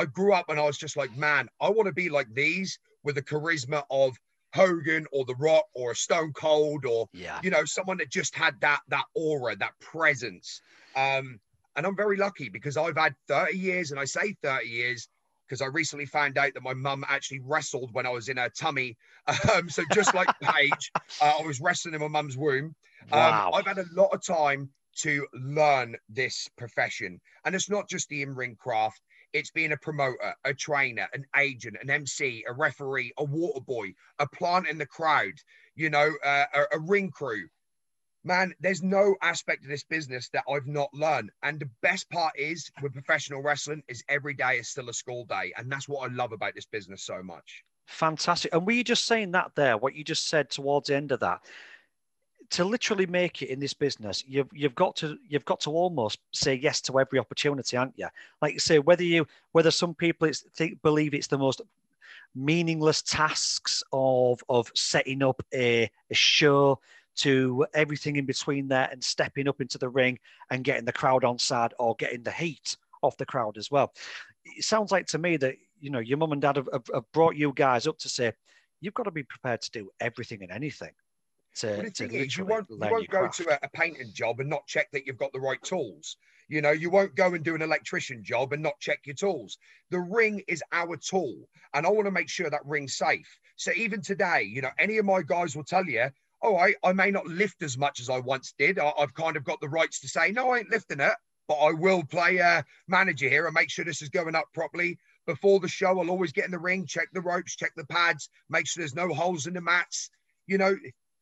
[0.00, 2.78] I grew up and I was just like, man, I want to be like these
[3.02, 4.18] with the charisma of
[4.56, 8.34] Hogan or The Rock or a Stone Cold or yeah, you know someone that just
[8.34, 10.60] had that that aura, that presence.
[10.94, 11.40] Um,
[11.76, 15.08] and I'm very lucky because I've had 30 years, and I say 30 years
[15.46, 18.48] because I recently found out that my mum actually wrestled when I was in her
[18.48, 18.96] tummy.
[19.52, 22.76] Um, so just like Paige, uh, I was wrestling in my mum's womb.
[23.10, 27.88] wow, Um, I've had a lot of time to learn this profession, and it's not
[27.88, 29.00] just the in-ring craft.
[29.36, 33.92] It's being a promoter, a trainer, an agent, an MC, a referee, a water boy,
[34.18, 35.34] a plant in the crowd.
[35.74, 37.46] You know, uh, a, a ring crew.
[38.24, 41.30] Man, there's no aspect of this business that I've not learned.
[41.42, 45.26] And the best part is with professional wrestling is every day is still a school
[45.26, 47.62] day, and that's what I love about this business so much.
[47.86, 48.54] fantastic.
[48.54, 49.76] And were you just saying that there?
[49.76, 51.42] What you just said towards the end of that?
[52.50, 56.20] To literally make it in this business, you've you've got to you've got to almost
[56.32, 58.08] say yes to every opportunity, aren't you?
[58.40, 61.60] Like you say, whether you whether some people think believe it's the most
[62.34, 66.78] meaningless tasks of of setting up a, a show
[67.16, 70.18] to everything in between there and stepping up into the ring
[70.50, 73.92] and getting the crowd on side or getting the heat off the crowd as well.
[74.44, 77.12] It sounds like to me that you know your mum and dad have, have, have
[77.12, 78.32] brought you guys up to say
[78.80, 80.92] you've got to be prepared to do everything and anything
[81.56, 83.38] to, the to thing is, you won't you won't go craft.
[83.38, 86.16] to a, a painting job and not check that you've got the right tools.
[86.48, 89.58] You know, you won't go and do an electrician job and not check your tools.
[89.90, 93.28] The ring is our tool, and I want to make sure that ring's safe.
[93.56, 96.08] So even today, you know, any of my guys will tell you,
[96.42, 98.78] "Oh, I, I may not lift as much as I once did.
[98.78, 101.14] I, I've kind of got the rights to say no, I ain't lifting it,
[101.48, 104.98] but I will play uh, manager here and make sure this is going up properly."
[105.26, 108.28] Before the show, I'll always get in the ring, check the ropes, check the pads,
[108.48, 110.08] make sure there's no holes in the mats.
[110.46, 110.76] You know,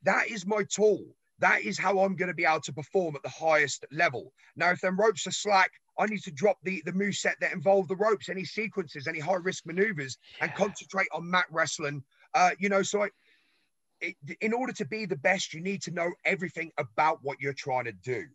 [0.05, 1.05] that is my tool.
[1.41, 4.33] That is how I'm going to be able to perform at the highest level.
[4.57, 7.53] Now, if them ropes are slack, I need to drop the the move set that
[7.53, 12.05] involve the ropes, any sequences, any high risk maneuvers, and concentrate on mat wrestling.
[12.35, 13.11] Uh, you know, so I,
[14.01, 17.55] it, in order to be the best, you need to know everything about what you're
[17.55, 18.27] trying to do.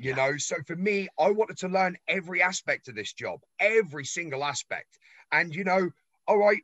[0.00, 0.14] You Yeah.
[0.14, 4.44] know, so for me, I wanted to learn every aspect of this job, every single
[4.44, 4.98] aspect.
[5.32, 5.90] And you know,
[6.26, 6.62] all right,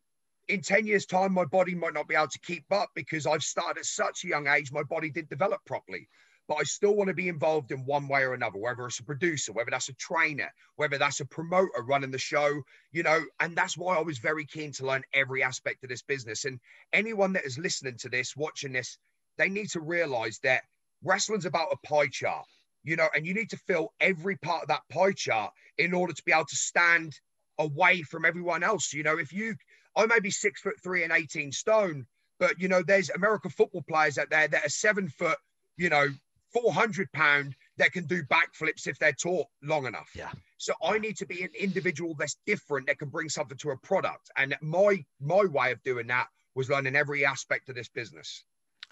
[0.48, 3.42] in 10 years' time, my body might not be able to keep up because I've
[3.42, 6.08] started at such a young age, my body didn't develop properly.
[6.48, 9.04] But I still want to be involved in one way or another, whether it's a
[9.04, 13.54] producer, whether that's a trainer, whether that's a promoter running the show, you know, and
[13.54, 16.46] that's why I was very keen to learn every aspect of this business.
[16.46, 16.58] And
[16.94, 18.96] anyone that is listening to this, watching this,
[19.36, 20.62] they need to realize that
[21.04, 22.46] wrestling's about a pie chart,
[22.82, 26.14] you know, and you need to fill every part of that pie chart in order
[26.14, 27.12] to be able to stand
[27.58, 28.92] away from everyone else.
[28.94, 29.54] You know, if you,
[29.98, 32.06] I may be six foot three and 18 stone,
[32.38, 35.36] but, you know, there's American football players out there that are seven foot,
[35.76, 36.06] you know,
[36.52, 40.10] 400 pound that can do backflips if they're taught long enough.
[40.14, 40.30] Yeah.
[40.56, 43.76] So I need to be an individual that's different that can bring something to a
[43.76, 44.30] product.
[44.36, 48.44] And my my way of doing that was learning every aspect of this business.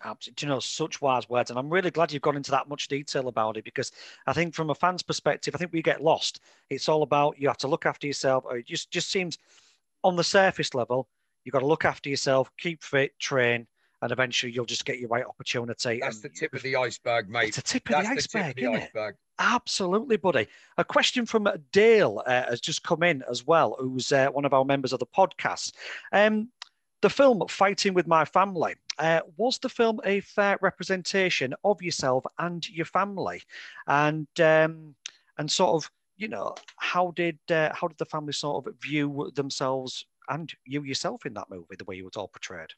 [0.04, 0.46] Absolutely.
[0.46, 1.50] You know, such wise words.
[1.50, 3.92] And I'm really glad you've gone into that much detail about it because
[4.26, 6.40] I think from a fan's perspective, I think we get lost.
[6.68, 8.44] It's all about you have to look after yourself.
[8.46, 9.38] Or it just, just seems
[10.06, 11.08] on the surface level,
[11.44, 13.66] you've got to look after yourself, keep fit, train,
[14.02, 15.98] and eventually you'll just get your right opportunity.
[16.00, 17.48] That's the tip of the iceberg, mate.
[17.48, 18.82] It's a tip of That's the the tip of iceberg, the isn't it?
[18.84, 19.14] iceberg.
[19.38, 20.46] Absolutely, buddy.
[20.78, 24.54] A question from Dale uh, has just come in as well, who's uh, one of
[24.54, 25.72] our members of the podcast.
[26.12, 26.48] Um,
[27.02, 32.24] the film Fighting with My Family, uh, was the film a fair representation of yourself
[32.38, 33.42] and your family?
[33.86, 34.94] And um,
[35.38, 39.30] and sort of, you know, how did uh, how did the family sort of view
[39.34, 42.70] themselves and you yourself in that movie, the way you was all portrayed?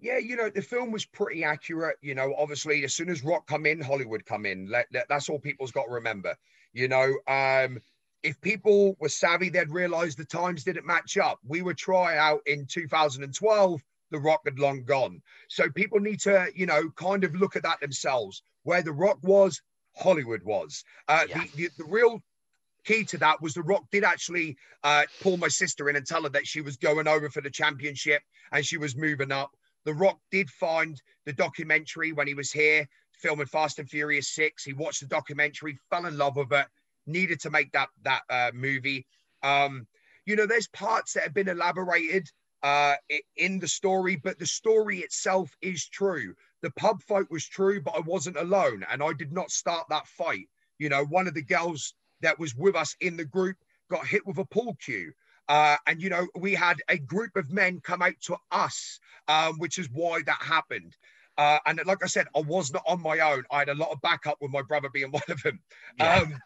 [0.00, 1.96] Yeah, you know, the film was pretty accurate.
[2.02, 4.68] You know, obviously, as soon as Rock come in, Hollywood come in.
[4.70, 6.36] Let, let, that's all people's got to remember.
[6.72, 7.80] You know, um,
[8.22, 11.38] if people were savvy, they'd realize the times didn't match up.
[11.46, 13.80] We were try out in 2012.
[14.10, 15.20] The Rock had long gone.
[15.48, 18.42] So people need to, you know, kind of look at that themselves.
[18.62, 19.60] Where The Rock was,
[19.96, 20.84] Hollywood was.
[21.08, 21.44] Uh, yeah.
[21.56, 22.22] the, the, the real
[22.88, 26.22] key to that was The Rock did actually uh, pull my sister in and tell
[26.22, 29.50] her that she was going over for the championship and she was moving up.
[29.84, 34.64] The Rock did find the documentary when he was here filming Fast and Furious 6.
[34.64, 36.66] He watched the documentary, fell in love with it,
[37.06, 39.06] needed to make that that uh, movie.
[39.42, 39.86] Um,
[40.24, 42.26] you know, there's parts that have been elaborated
[42.62, 42.94] uh,
[43.36, 46.34] in the story, but the story itself is true.
[46.62, 50.06] The pub fight was true, but I wasn't alone, and I did not start that
[50.06, 50.48] fight.
[50.78, 53.56] You know, one of the girls that was with us in the group
[53.90, 55.12] got hit with a pool cue.
[55.48, 59.58] Uh, and you know, we had a group of men come out to us, um,
[59.58, 60.94] which is why that happened.
[61.38, 63.44] Uh, and like I said, I was not on my own.
[63.50, 65.60] I had a lot of backup with my brother being one of them.
[65.98, 66.16] Yeah.
[66.16, 66.40] Um,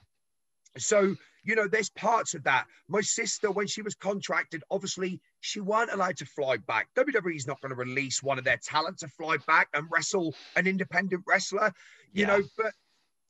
[0.78, 2.66] so you know, there's parts of that.
[2.88, 6.88] My sister, when she was contracted, obviously she weren't allowed to fly back.
[6.96, 10.68] WWE's not going to release one of their talent to fly back and wrestle an
[10.68, 11.72] independent wrestler,
[12.12, 12.36] you yeah.
[12.36, 12.42] know.
[12.56, 12.72] But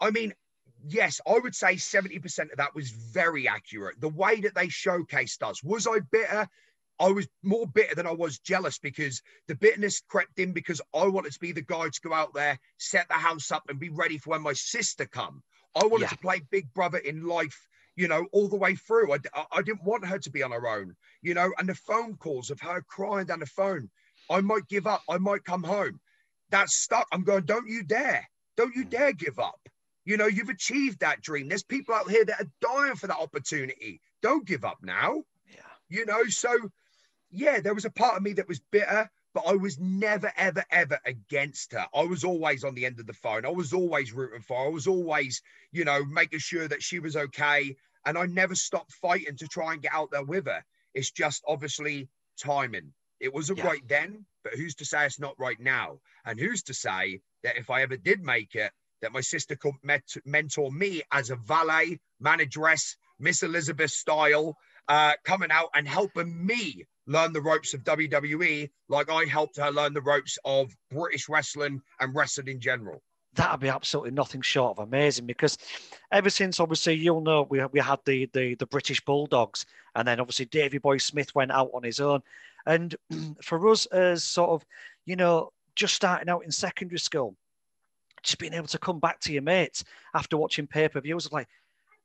[0.01, 0.35] I mean,
[0.87, 4.01] yes, I would say 70% of that was very accurate.
[4.01, 5.63] The way that they showcased us.
[5.63, 6.49] Was I bitter?
[7.01, 11.07] I was more bitter than I was jealous because the bitterness crept in because I
[11.07, 13.89] wanted to be the guy to go out there, set the house up, and be
[13.89, 15.43] ready for when my sister come.
[15.75, 16.09] I wanted yeah.
[16.09, 17.67] to play big brother in life,
[17.97, 19.13] you know, all the way through.
[19.13, 19.19] I,
[19.51, 22.51] I didn't want her to be on her own, you know, and the phone calls
[22.51, 23.91] of her crying down the phone.
[24.31, 25.03] I might give up.
[25.09, 25.99] I might come home.
[26.51, 27.09] That's stuck.
[27.11, 28.29] I'm going, don't you dare.
[28.57, 28.91] Don't you mm.
[28.91, 29.59] dare give up.
[30.05, 31.49] You know, you've achieved that dream.
[31.49, 34.01] There's people out here that are dying for that opportunity.
[34.21, 35.23] Don't give up now.
[35.49, 35.61] Yeah.
[35.89, 36.57] You know, so
[37.31, 40.65] yeah, there was a part of me that was bitter, but I was never, ever,
[40.71, 41.87] ever against her.
[41.95, 43.47] I was always on the end of the phone.
[43.47, 44.67] I was always rooting for her.
[44.67, 45.41] I was always,
[45.71, 47.77] you know, making sure that she was okay.
[48.05, 50.65] And I never stopped fighting to try and get out there with her.
[50.95, 52.93] It's just obviously timing.
[53.21, 53.69] It wasn't yeah.
[53.69, 56.01] right then, but who's to say it's not right now?
[56.27, 58.73] And who's to say that if I ever did make it,
[59.03, 64.57] that my sister could met- mentor me as a valet, manageress, Miss Elizabeth style,
[64.89, 69.71] uh, coming out and helping me learn the ropes of WWE, like I helped her
[69.71, 73.03] learn the ropes of British wrestling and wrestling in general.
[73.35, 75.57] That'd be absolutely nothing short of amazing because
[76.11, 80.21] ever since obviously you'll know we, we had the, the the British Bulldogs and then
[80.21, 82.23] obviously Davy Boy Smith went out on his own.
[82.67, 82.95] And
[83.43, 84.67] for us as sort of,
[85.07, 87.35] you know, just starting out in secondary school,
[88.23, 91.49] just being able to come back to your mates after watching pay per views, like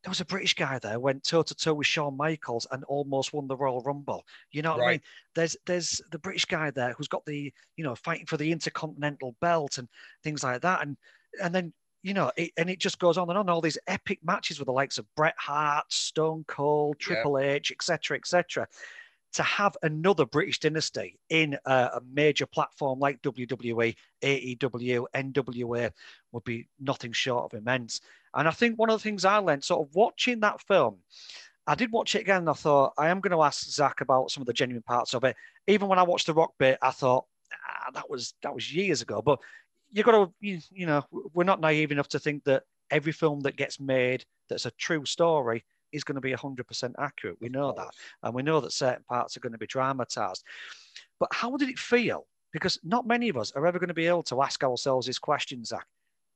[0.03, 3.33] there was a British guy there went toe to toe with Shawn Michaels and almost
[3.33, 4.25] won the Royal Rumble.
[4.51, 4.87] You know what right.
[4.87, 5.01] I mean?
[5.35, 9.35] There's there's the British guy there who's got the you know fighting for the Intercontinental
[9.41, 9.87] Belt and
[10.23, 10.97] things like that, and
[11.41, 13.49] and then you know, it, and it just goes on and on.
[13.49, 17.53] All these epic matches with the likes of Bret Hart, Stone Cold, Triple yeah.
[17.53, 18.67] H, etc., etc
[19.33, 25.91] to have another British dynasty in a, a, major platform like WWE, AEW, NWA
[26.31, 28.01] would be nothing short of immense.
[28.33, 30.97] And I think one of the things I learned sort of watching that film,
[31.65, 34.31] I did watch it again and I thought, I am going to ask Zak about
[34.31, 35.35] some of the genuine parts of it.
[35.67, 39.01] Even when I watched the rock bit, I thought, ah, that was that was years
[39.01, 39.21] ago.
[39.21, 39.39] But
[39.91, 43.41] you've got to, you, you know, we're not naive enough to think that every film
[43.41, 45.65] that gets made that's a true story
[45.97, 47.37] is going to be 100% accurate.
[47.41, 47.89] We know that.
[48.23, 50.43] And we know that certain parts are going to be dramatized.
[51.19, 52.25] But how did it feel?
[52.53, 55.19] Because not many of us are ever going to be able to ask ourselves this
[55.19, 55.85] question, Zak.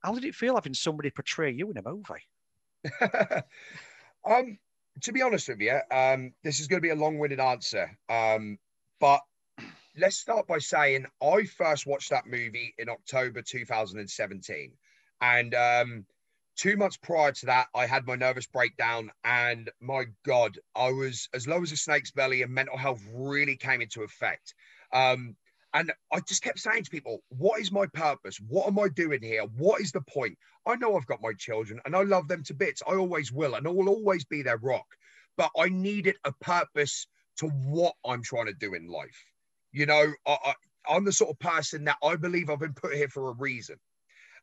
[0.03, 2.25] How did it feel having somebody portray you in a movie?
[4.25, 4.57] um,
[5.01, 7.97] to be honest with you, um, this is going to be a long-winded answer.
[8.09, 8.57] Um,
[8.99, 9.21] but
[9.97, 14.71] let's start by saying I first watched that movie in October 2017.
[15.21, 16.05] And um,
[16.61, 21.27] two months prior to that, I had my nervous breakdown, and my God, I was
[21.33, 24.53] as low as a snake's belly, and mental health really came into effect.
[24.93, 25.35] Um,
[25.73, 28.37] and I just kept saying to people, What is my purpose?
[28.47, 29.43] What am I doing here?
[29.57, 30.37] What is the point?
[30.67, 32.83] I know I've got my children and I love them to bits.
[32.87, 34.85] I always will, and I will always be their rock.
[35.37, 37.07] But I needed a purpose
[37.37, 39.25] to what I'm trying to do in life.
[39.71, 40.53] You know, I, I,
[40.87, 43.77] I'm the sort of person that I believe I've been put here for a reason.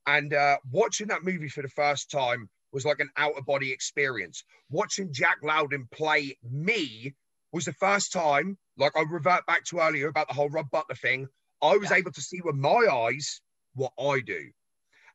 [0.08, 3.70] And uh, watching that movie for the first time was like an out of body
[3.70, 4.42] experience.
[4.70, 7.14] Watching Jack Lowden play me
[7.52, 10.94] was the first time, like I revert back to earlier about the whole Rob Butler
[10.94, 11.28] thing,
[11.60, 11.98] I was yeah.
[11.98, 13.42] able to see with my eyes
[13.74, 14.48] what I do.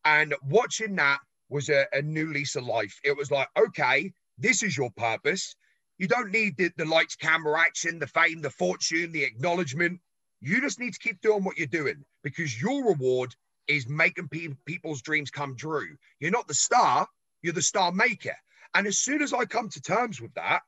[0.05, 2.99] And watching that was a, a, new lease of life.
[3.03, 5.55] It was like, okay, this is your purpose.
[5.97, 10.01] You don't need the, the lights, camera, action, the fame, the fortune, the acknowledgement.
[10.39, 13.33] You just need to keep doing what you're doing because your reward
[13.67, 15.95] is making pe- people's dreams come true.
[16.19, 17.07] You're not the star,
[17.41, 18.35] you're the star maker.
[18.73, 20.61] And as soon as I come to terms with that,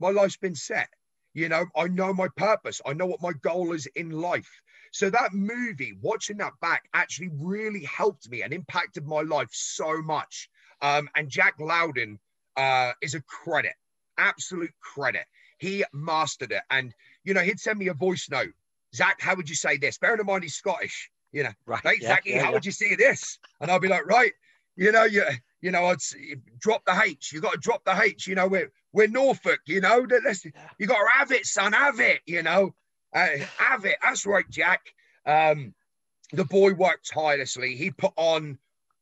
[0.00, 0.88] my life's been set.
[1.34, 4.50] You know, I know my purpose, I know what my goal is in life.
[4.90, 10.00] So that movie, watching that back, actually really helped me and impacted my life so
[10.00, 10.48] much.
[10.80, 12.18] Um, and Jack Lowden
[12.56, 13.74] uh, is a credit,
[14.16, 15.26] absolute credit.
[15.58, 16.62] He mastered it.
[16.70, 18.52] And, you know, he'd send me a voice note.
[18.94, 19.98] Zak, how would you say this?
[19.98, 21.82] Bearing in mind he's Scottish, you know, right?
[21.82, 22.50] Hey, yeah, Zachy, yeah, how yeah.
[22.54, 23.38] would you see this?
[23.60, 24.32] And I'll be like, right,
[24.74, 25.22] you know, you,
[25.60, 25.98] you know, I'd
[26.58, 27.30] drop the H.
[27.30, 28.26] You got to drop the H.
[28.26, 29.60] You know, we're we're Norfolk.
[29.66, 32.20] You know, let's, you got to have it, son, have it.
[32.24, 32.74] You know,
[33.14, 33.28] uh,
[33.58, 33.96] have it.
[34.02, 34.80] That's right, Jack.
[35.26, 35.74] Um,
[36.32, 37.76] the boy worked tirelessly.
[37.76, 38.58] He put on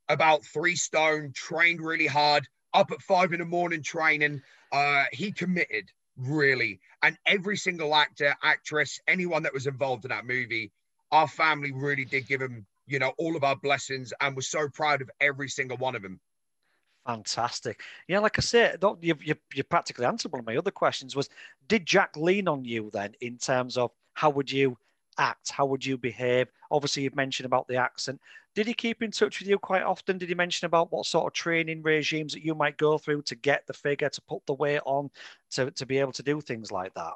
[0.08, 4.42] about three stone, trained really hard, up at five in the morning training.
[4.72, 5.84] Uh, he committed
[6.16, 10.72] really, and every single actor, actress, anyone that was involved in that movie,
[11.14, 14.68] our family really did give him, you know, all of our blessings, and we're so
[14.68, 16.18] proud of every single one of them.
[17.06, 17.80] Fantastic.
[18.08, 21.28] Yeah, like I said, you, you, you practically answered one of my other questions was,
[21.68, 24.76] did Jack lean on you then in terms of how would you
[25.18, 25.50] act?
[25.50, 26.48] How would you behave?
[26.70, 28.20] Obviously, you've mentioned about the accent.
[28.54, 30.18] Did he keep in touch with you quite often?
[30.18, 33.34] Did he mention about what sort of training regimes that you might go through to
[33.36, 35.10] get the figure, to put the weight on,
[35.52, 37.12] to, to be able to do things like that?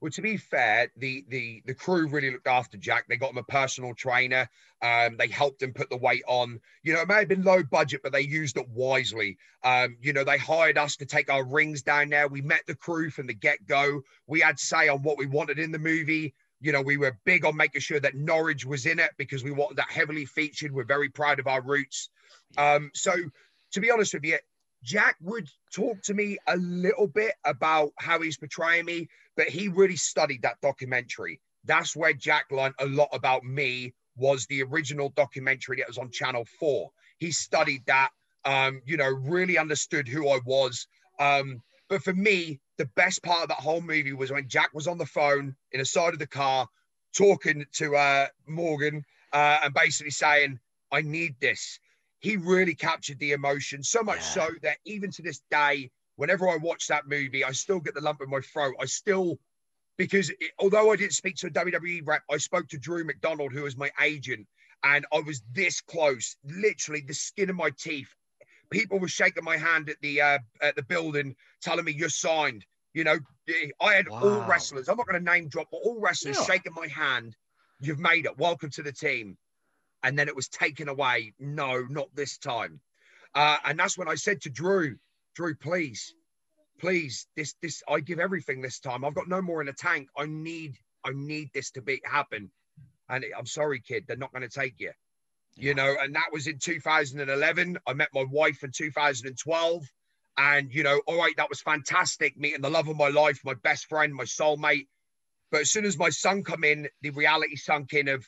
[0.00, 3.06] Well, to be fair, the the the crew really looked after Jack.
[3.08, 4.48] They got him a personal trainer.
[4.80, 6.60] Um, they helped him put the weight on.
[6.84, 9.38] You know, it may have been low budget, but they used it wisely.
[9.64, 12.28] Um, you know, they hired us to take our rings down there.
[12.28, 14.02] We met the crew from the get go.
[14.28, 16.32] We had say on what we wanted in the movie.
[16.60, 19.50] You know, we were big on making sure that Norwich was in it because we
[19.50, 20.72] wanted that heavily featured.
[20.72, 22.10] We're very proud of our roots.
[22.56, 23.14] Um, so,
[23.72, 24.38] to be honest with you,
[24.82, 29.68] Jack would talk to me a little bit about how he's portraying me, but he
[29.68, 31.40] really studied that documentary.
[31.64, 33.94] That's where Jack learned a lot about me.
[34.16, 36.90] Was the original documentary that was on Channel Four.
[37.18, 38.10] He studied that,
[38.44, 40.88] um, you know, really understood who I was.
[41.20, 44.88] Um, but for me, the best part of that whole movie was when Jack was
[44.88, 46.66] on the phone in the side of the car
[47.16, 50.58] talking to uh, Morgan uh, and basically saying,
[50.92, 51.78] I need this.
[52.20, 54.46] He really captured the emotion so much yeah.
[54.46, 58.00] so that even to this day, whenever I watch that movie, I still get the
[58.00, 58.74] lump in my throat.
[58.80, 59.38] I still,
[59.96, 63.52] because it, although I didn't speak to a WWE rep, I spoke to Drew McDonald,
[63.52, 64.46] who was my agent,
[64.82, 68.14] and I was this close, literally the skin of my teeth
[68.70, 72.64] people were shaking my hand at the uh, at the building, telling me you're signed.
[72.94, 73.18] You know,
[73.80, 74.20] I had wow.
[74.22, 74.88] all wrestlers.
[74.88, 76.44] I'm not going to name drop, but all wrestlers yeah.
[76.44, 77.36] shaking my hand.
[77.80, 78.36] You've made it.
[78.38, 79.36] Welcome to the team.
[80.02, 81.34] And then it was taken away.
[81.38, 82.80] No, not this time.
[83.34, 84.96] Uh, and that's when I said to Drew,
[85.34, 86.14] Drew, please,
[86.80, 89.04] please, this, this, I give everything this time.
[89.04, 90.08] I've got no more in the tank.
[90.16, 92.50] I need, I need this to be happen.
[93.08, 94.92] And I'm sorry, kid, they're not going to take you
[95.58, 97.78] you know, and that was in 2011.
[97.86, 99.84] I met my wife in 2012.
[100.40, 103.54] And, you know, all right, that was fantastic meeting the love of my life, my
[103.64, 104.86] best friend, my soulmate.
[105.50, 108.24] But as soon as my son come in, the reality sunk in of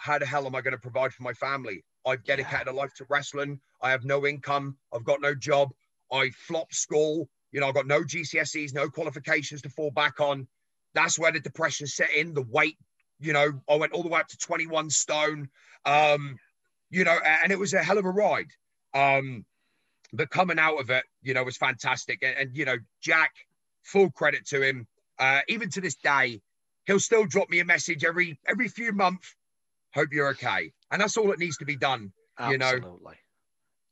[0.00, 1.84] how the hell am I going to provide for my family?
[2.06, 2.72] I've dedicated yeah.
[2.72, 3.60] a life to wrestling.
[3.82, 4.76] I have no income.
[4.94, 5.70] I've got no job.
[6.12, 7.28] I flopped school.
[7.52, 10.46] You know, I've got no GCSEs, no qualifications to fall back on.
[10.94, 12.34] That's where the depression set in.
[12.34, 12.76] The weight,
[13.20, 15.48] you know, I went all the way up to 21 stone.
[15.84, 16.36] Um,
[16.90, 18.48] you know, and it was a hell of a ride.
[18.94, 19.44] Um,
[20.12, 22.22] but coming out of it, you know, was fantastic.
[22.22, 23.32] And, and you know, Jack,
[23.82, 24.86] full credit to him.
[25.18, 26.40] Uh, even to this day,
[26.86, 29.34] he'll still drop me a message every every few months.
[29.98, 32.12] Hope you're okay, and that's all that needs to be done.
[32.38, 32.52] Absolutely.
[32.52, 33.14] You know, absolutely,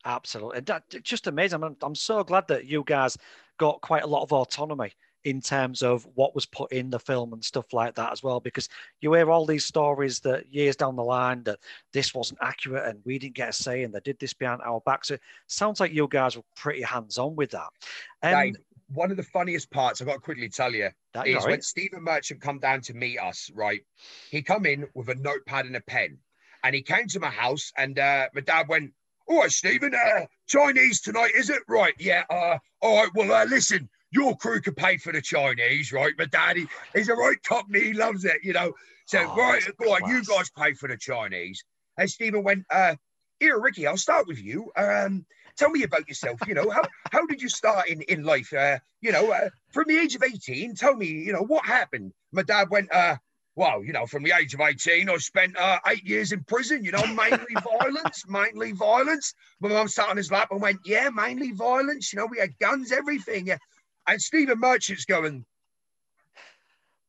[0.05, 0.61] absolutely.
[0.61, 1.65] That, just amazing.
[1.65, 3.19] I'm, I'm so glad that you guys
[3.59, 4.93] got quite a lot of autonomy
[5.27, 8.39] in terms of what was put in the film and stuff like that as well
[8.39, 8.69] because
[9.01, 11.59] you hear all these stories that years down the line that
[11.93, 14.81] this wasn't accurate and we didn't get a say and they did this behind our
[14.87, 17.67] backs so it sounds like you guys were pretty hands-on with that
[18.23, 18.55] um, Dave,
[18.89, 21.47] one of the funniest parts i've got to quickly tell you that, is right.
[21.47, 23.81] when stephen merchant come down to meet us right
[24.31, 26.19] he come in with a notepad and a pen
[26.63, 28.93] and he came to my house and uh, my dad went
[29.29, 31.63] all right, Stephen, uh, Chinese tonight, is it?
[31.69, 32.23] Right, yeah.
[32.31, 36.15] Uh, all right, well, uh, listen, your crew can pay for the Chinese, right?
[36.17, 38.73] My daddy, he's a right cockney, he loves it, you know.
[39.07, 41.65] So, oh, right, go on, you guys pay for the Chinese.
[41.99, 42.95] And Stephen went, uh,
[43.41, 44.71] here, Ricky, I'll start with you.
[44.77, 45.27] Um,
[45.57, 46.39] tell me about yourself.
[46.47, 48.53] You know, how, how did you start in, in life?
[48.53, 52.13] Uh, you know, uh, from the age of 18, tell me, you know, what happened?
[52.33, 53.17] My dad went, uh,
[53.57, 56.85] well, you know, from the age of 18, I spent uh, eight years in prison,
[56.85, 59.35] you know, mainly violence, mainly violence.
[59.61, 62.13] My mum sat on his lap and went, yeah, mainly violence.
[62.13, 63.47] You know, we had guns, everything.
[63.47, 63.59] Yeah.
[64.07, 65.45] And Stephen Merchant's going,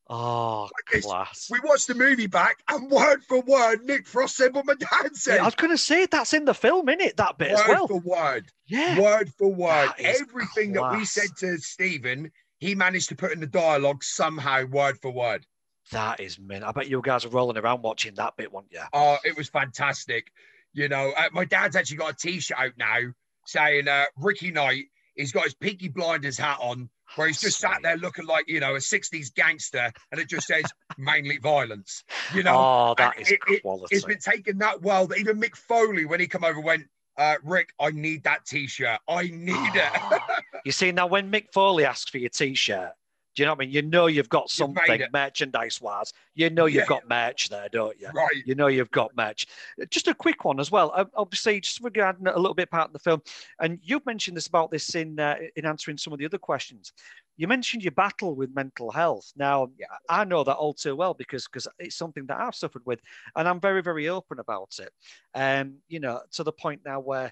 [0.09, 1.47] Oh, Like, class.
[1.51, 5.15] We watched the movie back, and word for word, Nick Frost said what my dad
[5.15, 5.35] said.
[5.35, 7.17] Yeah, I was going to say that's in the film, is it?
[7.17, 7.87] That bit word as well.
[7.87, 8.99] for word, Yeah.
[8.99, 9.89] word for word.
[9.97, 14.65] That Everything that we said to Stephen, he managed to put in the dialogue somehow,
[14.65, 15.45] word for word.
[15.91, 16.63] That is mint.
[16.63, 18.81] I bet you guys are rolling around watching that bit, weren't you?
[18.93, 20.31] Oh, it was fantastic.
[20.73, 22.97] You know, uh, my dad's actually got a T-shirt out now
[23.45, 24.85] saying uh, Ricky Knight.
[25.15, 28.59] He's got his Peaky Blinders hat on, where he's just sat there looking like you
[28.59, 30.63] know a '60s gangster, and it just says
[30.97, 32.03] mainly violence.
[32.33, 33.95] You know, oh, that and is it- it- quality.
[33.95, 36.83] it's been taken that well that even Mick Foley, when he come over, went,
[37.17, 38.99] uh, "Rick, I need that T-shirt.
[39.07, 40.19] I need it." Oh,
[40.65, 42.91] you see, now when Mick Foley asks for your T-shirt,
[43.37, 43.69] do you know what I mean?
[43.71, 45.13] You know you've got You've something it.
[45.13, 46.11] merchandise-wise.
[46.33, 46.85] You know you've Yeah.
[46.87, 48.09] got merch there, don't you?
[48.09, 48.31] right.
[48.47, 49.45] You know you've got merch.
[49.91, 50.91] Just a quick one as well.
[51.15, 53.21] Obviously, just regarding a little bit part of the film,
[53.59, 56.93] and you've mentioned this about this in uh, in answering some of the other questions.
[57.35, 59.31] You mentioned your battle with mental health.
[59.35, 59.85] Now, Yeah.
[60.09, 63.01] I know that all too well because because it's something that I've suffered with,
[63.35, 64.91] and I'm very very open about it.
[65.35, 67.31] Um, you know, to the point now where.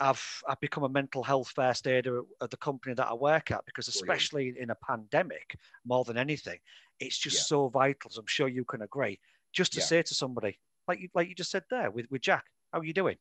[0.00, 3.64] I've I've become a mental health first aider at the company that I work at
[3.66, 4.20] because Brilliant.
[4.20, 6.58] especially in a pandemic, more than anything,
[6.98, 7.42] it's just Yeah.
[7.42, 8.10] so vital.
[8.10, 9.20] As I'm sure you can agree.
[9.52, 9.84] Just to Yeah.
[9.86, 12.84] say to somebody, like you like you just said there with, with Jack, how are
[12.84, 13.18] you doing?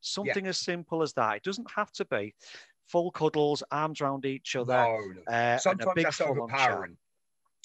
[0.00, 1.36] Something as simple as that.
[1.36, 2.34] It doesn't have to be
[2.86, 4.72] full cuddles, arms around each other.
[4.72, 5.22] No, no.
[5.32, 6.96] uh, a Sometimes that's overpowering.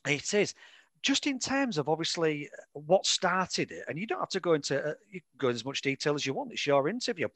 [0.05, 0.53] It is.
[1.03, 4.79] Just in terms of obviously what started it, and you don't have to go into
[4.79, 6.51] uh, you can go into as much detail as you want.
[6.51, 7.27] It's your interview.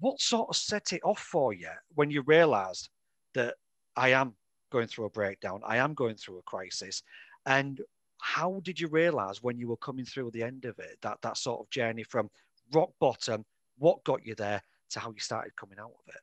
[0.00, 2.90] What sort of set it off for you when you realised
[3.34, 3.54] that
[3.96, 4.34] I am
[4.70, 7.02] going through a breakdown, I am going through a crisis,
[7.46, 7.80] and
[8.20, 11.36] how did you realise when you were coming through the end of it that that
[11.36, 12.30] sort of journey from
[12.72, 13.44] rock bottom,
[13.78, 16.20] what got you there, to how you started coming out of it?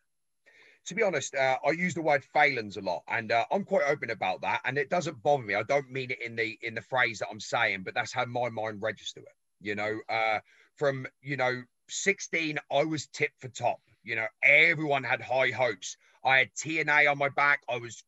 [0.86, 3.86] to be honest, uh, I use the word failings a lot, and uh, I'm quite
[3.88, 4.62] open about that.
[4.66, 5.56] And it doesn't bother me.
[5.56, 8.26] I don't mean it in the in the phrase that I'm saying, but that's how
[8.26, 9.30] my mind registers it.
[9.62, 10.40] You know, uh,
[10.76, 13.80] from you know 16, I was tip for top.
[14.04, 15.98] You know, everyone had high hopes.
[16.26, 17.62] I had TNA on my back.
[17.70, 18.04] I was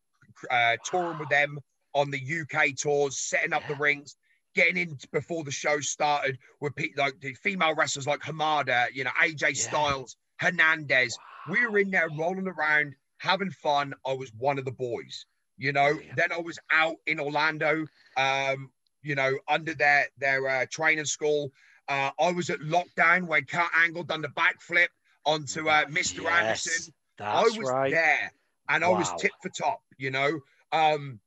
[0.50, 1.58] uh, touring with them
[1.94, 4.16] on the UK tours, setting up the rings.
[4.54, 9.04] Getting in before the show started with pe- like the female wrestlers like Hamada, you
[9.04, 9.52] know, AJ Yeah.
[9.52, 11.18] Styles, Hernandez,
[11.50, 13.92] we were in there rolling around, having fun.
[14.06, 15.26] I was one of the boys,
[15.58, 15.92] you know.
[15.92, 16.16] Brilliant.
[16.16, 18.70] Then I was out in Orlando, um,
[19.02, 21.52] you know, under their their uh, training school.
[21.88, 24.88] Uh, I was at lockdown when Kurt Angle done the backflip
[25.24, 26.22] onto uh, Mr.
[26.22, 26.94] Yes, Anderson.
[27.20, 27.92] I was right.
[27.92, 28.32] there,
[28.68, 30.40] and I was tip for top, you know.
[30.72, 31.20] Um,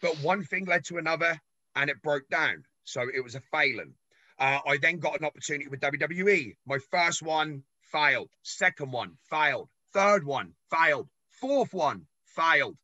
[0.00, 1.40] but one thing led to another,
[1.74, 2.64] and it broke down.
[2.84, 3.94] So it was a failing.
[4.38, 6.56] Uh, I then got an opportunity with WWE.
[6.66, 8.30] My first one failed.
[8.42, 9.68] Second one failed.
[9.92, 11.08] Third one failed.
[11.40, 12.76] Fourth one failed.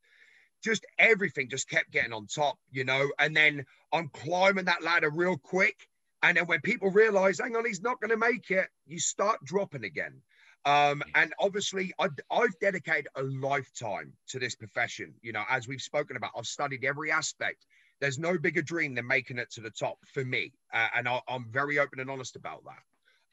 [0.63, 3.11] Just everything just kept getting on top, you know.
[3.19, 5.89] And then I'm climbing that ladder real quick.
[6.23, 9.39] And then when people realize, hang on, he's not going to make it, you start
[9.45, 10.21] dropping again.
[10.65, 15.15] Um, and obviously, I, I've dedicated a lifetime to this profession.
[15.23, 17.65] You know, as we've spoken about, I've studied every aspect.
[18.01, 21.21] There's no bigger dream than making it to the top for me, uh, and I,
[21.29, 22.83] I'm very open and honest about that.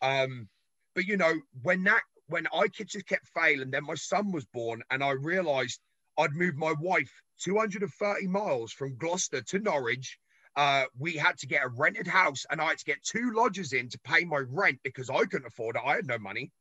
[0.07, 0.47] Um,
[0.93, 4.81] but you know, when that when I just kept failing, then my son was born,
[4.89, 5.79] and I realised
[6.17, 7.11] I'd moved my wife
[7.41, 10.17] 230 miles from Gloucester to Norwich.
[10.55, 13.73] Uh, we had to get a rented house, and I had to get two lodgers
[13.73, 15.81] in to pay my rent because I couldn't afford it.
[15.85, 16.51] I had no money.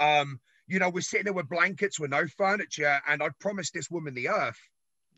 [0.00, 3.90] Um, you know, we're sitting there with blankets with no furniture, and I promised this
[3.90, 4.58] woman the earth.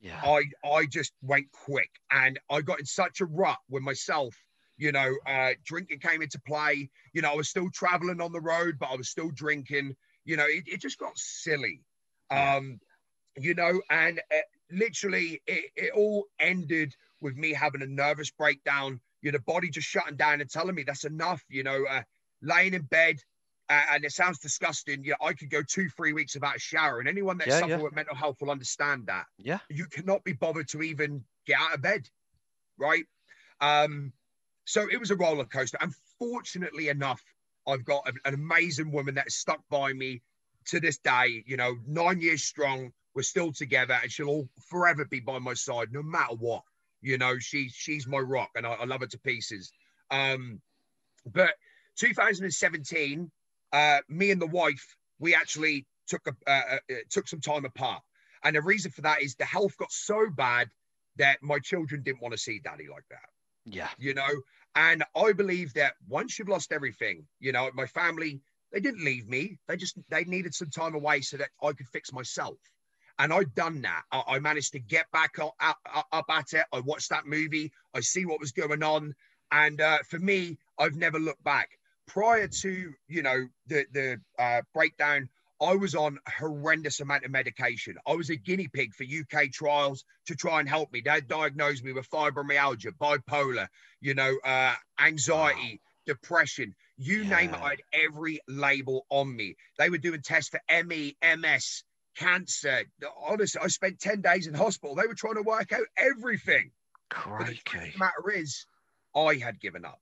[0.01, 0.20] Yeah.
[0.22, 4.34] I I just went quick, and I got in such a rut with myself.
[4.76, 6.91] You know, uh, drinking came into play.
[7.14, 9.97] You know, I was still traveling on the road, but I was still drinking.
[10.24, 11.82] You know, it, it just got silly.
[12.30, 12.57] Yeah.
[12.57, 12.80] Um,
[13.39, 14.39] you know, and uh,
[14.70, 19.01] literally, it, it all ended with me having a nervous breakdown.
[19.23, 21.43] You know, the body just shutting down and telling me that's enough.
[21.49, 22.03] You know, uh,
[22.43, 23.17] laying in bed,
[23.69, 25.05] uh, and it sounds disgusting.
[25.05, 27.61] You know, I could go two, three weeks without a shower, and anyone that Yeah,
[27.61, 27.83] suffers yeah.
[27.83, 29.27] with mental health will understand that.
[29.39, 29.59] Yeah.
[29.69, 32.09] You cannot be bothered to even get out of bed,
[32.79, 33.05] right?
[33.61, 34.12] Um,
[34.64, 35.79] so it was a roller coaster.
[35.81, 37.23] And fortunately enough,
[37.67, 40.23] I've got an, an amazing woman that is stuck by me
[40.67, 41.43] to this day.
[41.47, 42.93] You know, nine years strong.
[43.14, 46.62] We're still together, and she'll all forever be by my side, no matter what.
[47.07, 49.70] You know, she's she's my rock, and I, I love her to pieces.
[50.11, 50.61] Um,
[51.24, 51.54] but
[51.98, 53.30] 2017,
[53.72, 58.02] uh, me and the wife, we actually took a uh, uh, took some time apart,
[58.42, 60.68] and the reason for that is the health got so bad
[61.16, 63.28] that my children didn't want to see daddy like that.
[63.64, 63.88] Yeah.
[63.98, 64.28] you know?
[64.74, 68.40] And i believe that once you've lost everything you know my family
[68.72, 69.59] they didn't leave me.
[69.68, 72.59] They just they needed some time away so that i could fix myself
[73.19, 74.03] And I'd done that.
[74.12, 76.64] I, I managed to get back up, up, up, at it.
[76.73, 77.73] I watched that movie.
[77.95, 79.14] I see what was going on.
[79.53, 81.69] And uh, for me, I've never looked back.
[82.07, 85.29] Prior to, you know, the, the uh, breakdown,
[85.61, 87.97] I was on horrendous amount of medication.
[88.07, 91.01] I was a guinea pig for UK trials to try and help me.
[91.01, 93.69] They diagnosed me with fibromyalgia, bipolar,
[94.01, 96.14] you know, uh, anxiety, wow.
[96.14, 97.37] depression, you yeah.
[97.37, 97.61] name it.
[97.61, 99.57] I had every label on me.
[99.79, 101.83] They were doing tests for ME, MS,
[102.17, 102.83] cancer.
[103.29, 104.95] Honestly, I spent 10 days in hospital.
[104.95, 106.71] They were trying to work out everything.
[107.11, 107.61] Crikey.
[107.73, 108.67] But the matter is,
[109.14, 110.01] I had given up.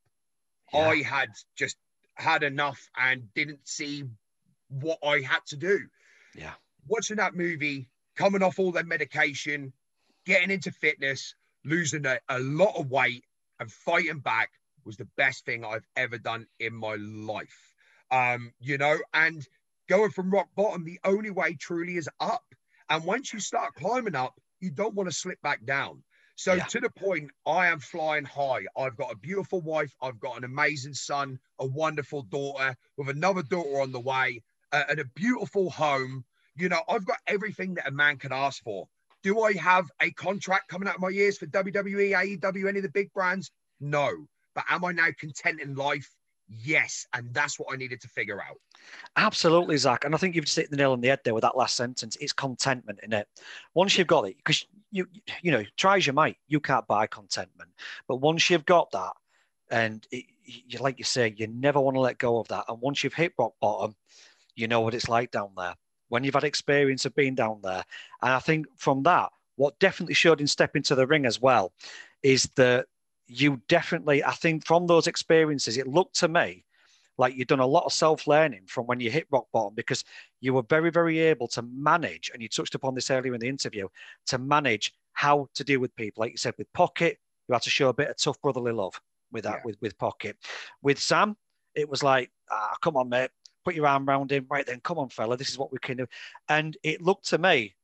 [0.73, 0.89] Yeah.
[0.89, 1.77] I had just
[2.15, 4.05] had enough and didn't see
[4.69, 5.81] what I had to do.
[6.35, 6.53] Yeah.
[6.89, 9.73] Watching that movie, coming off all that medication,
[10.25, 11.35] getting into fitness,
[11.65, 13.25] losing a, a lot of weight
[13.61, 14.51] and fighting back
[14.85, 17.75] was the best thing I've ever done in my life.
[18.11, 19.47] Um, you know, and
[19.89, 22.45] going from rock bottom, the only way truly is up.
[22.89, 26.03] And once you start climbing up, you don't want to slip back down.
[26.37, 26.65] So yeah.
[26.65, 28.67] to the point, I am flying high.
[28.77, 29.95] I've got a beautiful wife.
[30.03, 34.83] I've got an amazing son, a wonderful daughter, with another daughter on the way, uh,
[34.89, 36.25] and a beautiful home.
[36.57, 38.89] You know, I've got everything that a man can ask for.
[39.23, 42.83] Do I have a contract coming out of my ears for WWE, AEW, any of
[42.83, 43.51] the big brands?
[43.81, 44.27] No.
[44.55, 46.11] But am I now content in life?
[46.49, 47.07] Yes.
[47.13, 48.59] And that's what I needed to figure out.
[49.17, 50.05] Absolutely, Zak.
[50.05, 51.75] And I think you've just hit the nail on the head there with that last
[51.75, 52.17] sentence.
[52.21, 53.27] It's contentment in it.
[53.75, 55.07] Once you've got it, because you,
[55.43, 57.71] you know, try as you might, you can't buy contentment.
[58.07, 59.13] But once you've got that,
[59.71, 62.67] and it, you, like you say, you never want to let go of that.
[62.69, 63.97] And once you've hit rock bottom,
[64.55, 65.75] you know what it's like down there.
[66.09, 67.83] When you've had experience of being down there,
[68.23, 71.73] and I think from that, what definitely showed in stepping to the ring as well,
[72.23, 72.87] is that
[73.27, 76.65] you definitely, I think, from those experiences, it looked to me
[77.17, 80.05] like you'd done a lot of self learning from when you hit rock bottom because
[80.41, 83.49] you were very, very able to manage, and you touched upon this earlier in the
[83.49, 83.89] interview,
[84.27, 86.23] to manage how to deal with people.
[86.23, 87.19] Like you said, with Pocket,
[87.49, 89.01] you had to show a bit of tough brotherly love
[89.33, 89.63] with that, yeah.
[89.65, 90.37] with, with Pocket.
[90.83, 91.37] With Sam,
[91.75, 93.31] it was like, ah, come on, mate,
[93.65, 94.47] put your arm around him.
[94.51, 96.07] Right then, come on, fella, this is what we can do.
[96.49, 97.75] And it looked to me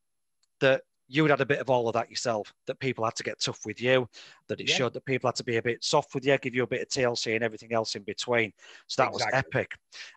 [0.61, 3.41] that you had a bit of all of that yourself, that people had to get
[3.41, 4.09] tough with you,
[4.47, 4.77] that it yeah.
[4.77, 6.83] showed that people had to be a bit soft with you, give you a bit
[6.83, 8.53] of TLC and everything else in between.
[8.87, 9.37] So that exactly.
[9.37, 9.73] was epic.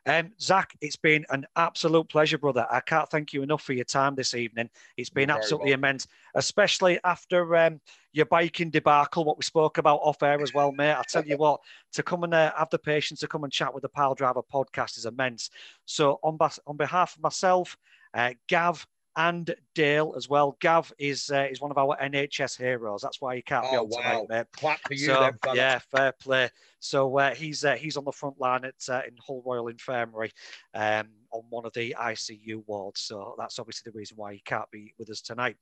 [0.05, 2.67] Um, Zak, it's been an absolute pleasure, brother.
[2.69, 4.69] I can't thank you enough for your time this evening.
[4.95, 7.81] It's been You're absolutely immense, especially after um,
[8.11, 10.93] your biking debacle, what we spoke about off air as well, mate.
[10.93, 11.59] I tell you what,
[11.93, 14.43] to come and uh, have the patience to come and chat with the Pile Driver
[14.43, 15.49] podcast is immense.
[15.85, 16.37] So on,
[16.67, 17.75] on behalf of myself,
[18.13, 18.85] uh, Gav,
[19.15, 20.57] and Dale as well.
[20.59, 23.01] Gav is uh, is one of our NHS heroes.
[23.01, 23.97] That's why he can't oh, be on wow.
[23.97, 24.45] tonight, mate.
[24.53, 26.49] Clap for you, so, then, Yeah, fair play.
[26.79, 30.31] So uh, he's uh, he's on the front line at uh, in Hull Royal Infirmary
[30.73, 33.01] um, on one of the ICU wards.
[33.01, 35.57] So that's obviously the reason why he can't be with us tonight.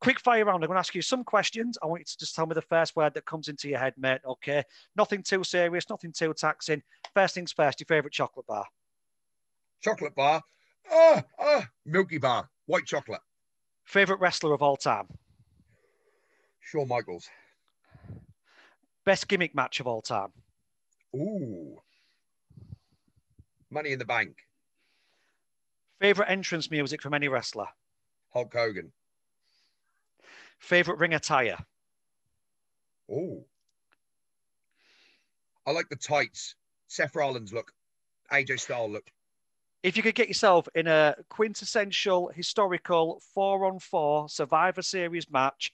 [0.00, 0.64] Quick fire round.
[0.64, 1.78] I'm going to ask you some questions.
[1.82, 3.94] I want you to just tell me the first word that comes into your head,
[3.96, 4.20] mate.
[4.26, 4.64] Okay,
[4.96, 6.82] nothing too serious, nothing too taxing.
[7.14, 7.80] First things first.
[7.80, 8.66] Your favourite chocolate bar?
[9.80, 10.42] Chocolate bar.
[10.90, 12.48] Ah, ah, Milky Bar.
[12.66, 13.20] White chocolate.
[13.84, 15.06] Favorite wrestler of all time?
[16.60, 17.28] Shawn Michaels.
[19.04, 20.32] Best gimmick match of all time?
[21.14, 21.80] Ooh.
[23.70, 24.36] Money in the Bank.
[26.00, 27.66] Favorite entrance music from any wrestler?
[28.32, 28.92] Hulk Hogan.
[30.58, 31.58] Favorite ring attire?
[33.10, 33.44] Ooh.
[35.66, 36.54] I like the tights.
[36.86, 37.72] Seth Rollins look.
[38.30, 39.10] AJ Styles look
[39.82, 45.72] if you could get yourself in a quintessential historical four on four Survivor Series match,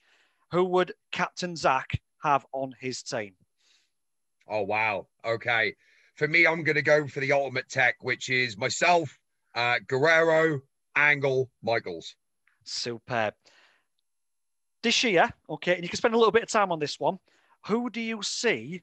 [0.51, 3.35] who would Captain Zak have on his team?
[4.47, 5.07] Oh, wow.
[5.23, 5.75] Okay.
[6.15, 9.15] For me, I'm going to go for the ultimate tech, which is myself,
[9.55, 10.61] uh, Guerrero,
[10.95, 12.15] Angle, Michaels.
[12.63, 13.35] Superb.
[14.81, 17.19] This year, okay, and you can spend a little bit of time on this one.
[17.67, 18.81] Who do you see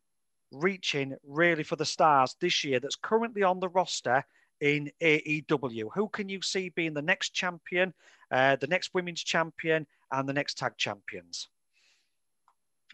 [0.52, 4.24] reaching really for the stars this year that's currently on the roster
[4.60, 5.88] in AEW.
[5.94, 7.92] Who can you see being the next champion,
[8.30, 11.48] uh, the next women's champion, and the next tag champions?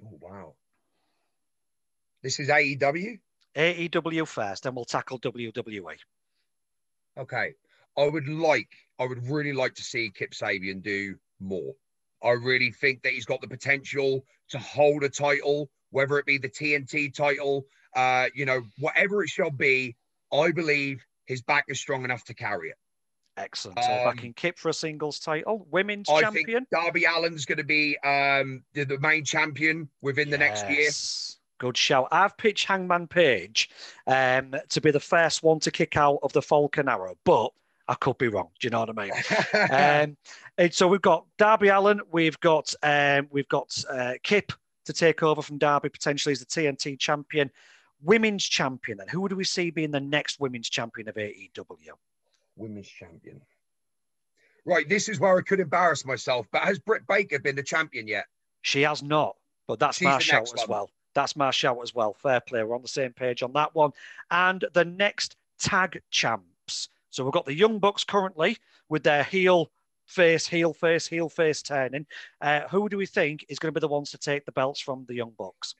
[0.04, 0.54] Oh, wow.
[2.22, 3.18] This is AEW?
[3.56, 5.96] AEW first, then we'll tackle WWE.
[7.18, 7.54] Okay.
[7.96, 11.74] I would like, I would really like to see Kip Sabian do more.
[12.24, 16.38] I really think that he's got the potential to hold a title, whether it be
[16.38, 19.96] the TNT title, uh, you know, whatever it shall be.
[20.32, 22.76] I believe his back is strong enough to carry it.
[23.36, 23.82] Excellent.
[23.82, 26.66] So um, backing Kip for a singles title, women's I champion.
[26.70, 30.90] Darby Allin's going to be um, the, the, main champion within the next year.
[31.58, 32.08] Good shout.
[32.12, 33.70] I've pitched Hangman Page
[34.06, 37.52] um, to be the first one to kick out of the Falcon Arrow, but
[37.88, 38.48] I could be wrong.
[38.60, 40.10] Do you know what I mean?
[40.10, 40.16] um,
[40.58, 44.52] and so we've got Darby Allin, we've got um, we've got uh, Kip
[44.84, 47.50] to take over from Darby potentially as the TNT champion,
[48.02, 49.00] women's champion.
[49.00, 51.92] And who do we see being the next women's champion of AEW?
[52.56, 53.40] Women's champion.
[54.64, 56.46] Right, this is where I could embarrass myself.
[56.52, 58.26] But has Britt Baker been the champion yet?
[58.62, 59.36] She has not,
[59.66, 60.90] but that's She's my shout as well.
[61.14, 62.14] That's my shout as well.
[62.14, 62.62] Fair play.
[62.62, 63.90] We're on the same page on that one.
[64.30, 66.88] And the next tag champs.
[67.10, 68.56] So we've got the Young Bucks currently
[68.88, 69.70] with their heel
[70.06, 72.06] face, heel face, heel face turning.
[72.40, 74.80] Uh, who do we think is going to be the ones to take the belts
[74.80, 75.74] from the Young Bucks?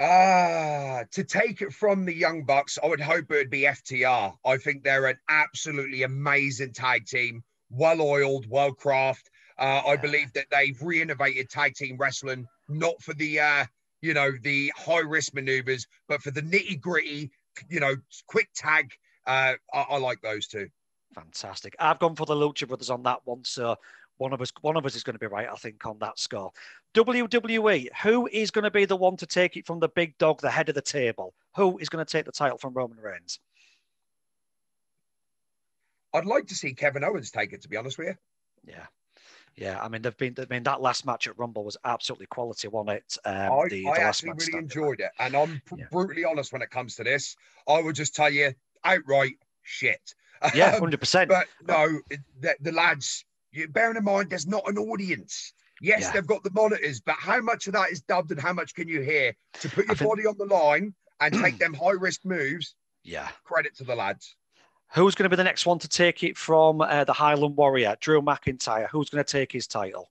[0.00, 3.62] Ah, uh, to take it from the Young Bucks, I would hope it would be
[3.62, 4.34] FTR.
[4.44, 9.28] I think they're an absolutely amazing tag team, well oiled, well crafted.
[9.56, 13.66] Uh, I believe that they've re-innovated tag team wrestling, not for the uh,
[14.02, 17.30] you know the high risk maneuvers, but for the nitty gritty,
[17.68, 17.94] you know,
[18.26, 18.90] quick tag.
[19.26, 20.68] Uh, I, I like those two.
[21.14, 21.76] Fantastic.
[21.78, 23.76] I've gone for the Lucha Brothers on that one, so
[24.18, 26.18] one of us one of us is going to be right, I think, on that
[26.18, 26.52] score.
[26.94, 30.40] WWE, who is going to be the one to take it from the big dog,
[30.40, 31.34] the head of the table?
[31.56, 33.40] Who is going to take the title from Roman Reigns?
[36.12, 38.14] I'd like to see Kevin Owens take it, to be honest with you.
[38.66, 38.86] Yeah.
[39.56, 40.34] Yeah, I mean, they've been.
[40.38, 43.18] I mean, that last match at Rumble was absolutely quality, wasn't it?
[43.24, 45.84] Um, I, the, I the actually really enjoyed it, and I'm yeah.
[45.92, 47.36] brutally honest when it comes to this.
[47.68, 48.52] I would just tell you
[48.82, 50.14] outright shit.
[50.54, 51.28] Yeah, um, hundred percent.
[51.28, 52.00] But no,
[52.40, 53.24] the, the lads.
[53.54, 55.52] You, bearing in mind, there's not an audience.
[55.80, 56.12] Yes, yeah.
[56.12, 58.88] they've got the monitors, but how much of that is dubbed, and how much can
[58.88, 60.10] you hear to put your think...
[60.10, 62.74] body on the line and take them high risk moves?
[63.04, 64.34] Yeah, credit to the lads.
[64.94, 67.96] Who's going to be the next one to take it from uh, the Highland Warrior,
[68.00, 68.88] Drew McIntyre?
[68.88, 70.10] Who's going to take his title?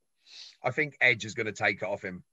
[0.64, 2.24] I think Edge is going to take it off him.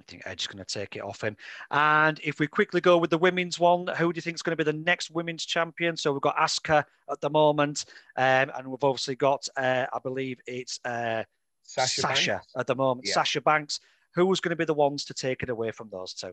[0.00, 1.36] I think Edge is going to take it off him.
[1.70, 4.56] And if we quickly go with the women's one, who do you think is going
[4.56, 5.96] to be the next women's champion?
[5.96, 7.86] So we've got Asuka at the moment,
[8.16, 11.24] um, and we've obviously got, uh, I believe it's uh,
[11.62, 13.06] Sasha, Sasha at the moment.
[13.06, 13.14] Yeah.
[13.14, 13.80] Sasha Banks.
[14.14, 16.32] Who's going to be the ones to take it away from those two?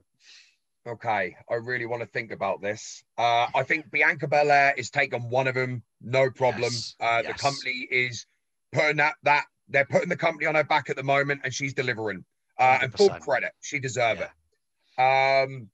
[0.86, 3.03] Okay, I really want to think about this.
[3.18, 6.64] Uh, I think Bianca Belair is taking one of them, no problem.
[6.64, 6.95] Yes.
[6.99, 7.34] Uh, yes.
[7.34, 8.26] The company is
[8.74, 11.74] putting that that they're putting the company on her back at the moment, and she's
[11.74, 12.26] delivering.
[12.60, 14.28] Uh, and full credit, she deserves yeah.
[14.28, 15.43] it.
[15.45, 15.70] Um,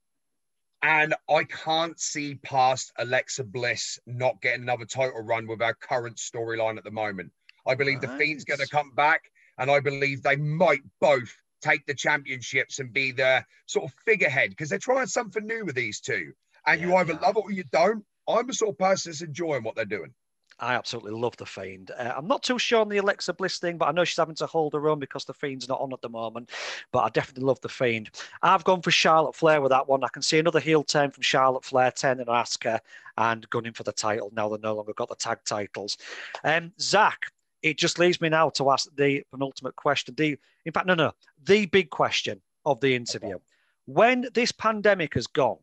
[0.82, 6.16] and I can't see past Alexa Bliss not getting another title run with our current
[6.16, 7.32] storyline at the moment.
[7.66, 9.24] I believe the Fiend's going to come back,
[9.58, 14.50] and I believe they might both take the championships and be the sort of figurehead
[14.50, 16.32] because they're trying something new with these two.
[16.66, 17.20] And yeah, you either yeah.
[17.20, 18.04] love it or you don't.
[18.26, 20.14] I'm the sort of person that's enjoying what they're doing.
[20.60, 21.90] I absolutely love the Fiend.
[21.98, 24.34] Uh, I'm not too sure on the Alexa Bliss thing, but I know she's having
[24.36, 26.50] to hold her own because the Fiend's not on at the moment.
[26.92, 28.10] But I definitely love the Fiend.
[28.42, 30.04] I've gone for Charlotte Flair with that one.
[30.04, 32.78] I can see another heel turn from Charlotte Flair, turning Asuka
[33.16, 34.30] and gunning for the title.
[34.34, 35.96] Now they've no longer got the tag titles.
[36.44, 37.32] Um, Zak,
[37.62, 40.14] it just leaves me now to ask the penultimate question.
[40.16, 41.12] The, in fact, no, no,
[41.44, 43.36] the big question of the interview.
[43.36, 43.44] Okay.
[43.86, 45.58] When this pandemic has gone,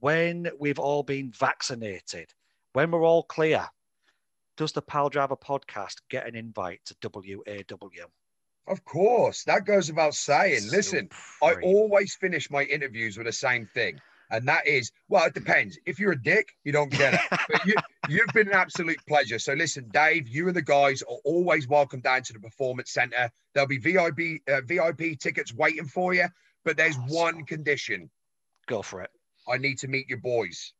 [0.00, 2.32] when we've all been vaccinated,
[2.72, 3.66] when we're all clear,
[4.56, 8.06] does the Pile Driver podcast get an invite to WAW?
[8.66, 10.60] Of course, that goes without saying.
[10.60, 11.08] So Listen,
[11.42, 14.00] I always finish my interviews with the same thing
[14.30, 15.78] and that is well, it depends.
[15.86, 17.20] If you're a dick, you don't get it.
[17.30, 17.74] but you,
[18.08, 19.38] you've been an absolute pleasure.
[19.38, 23.30] So listen, Dave, you and the guys are always welcome down to the Performance Center.
[23.54, 26.26] There'll be VIP uh, VIP tickets waiting for you,
[26.64, 27.14] but there's awesome.
[27.14, 28.10] one condition.
[28.66, 29.10] Go for it.
[29.48, 30.72] I need to meet your boys.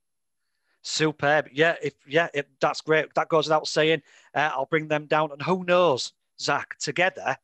[0.86, 1.48] Superb.
[1.52, 3.12] Yeah, if yeah, if that's great.
[3.14, 4.02] That goes without saying.
[4.32, 6.78] Uh, I'll bring them down, and who knows, Zak?
[6.78, 7.36] Together,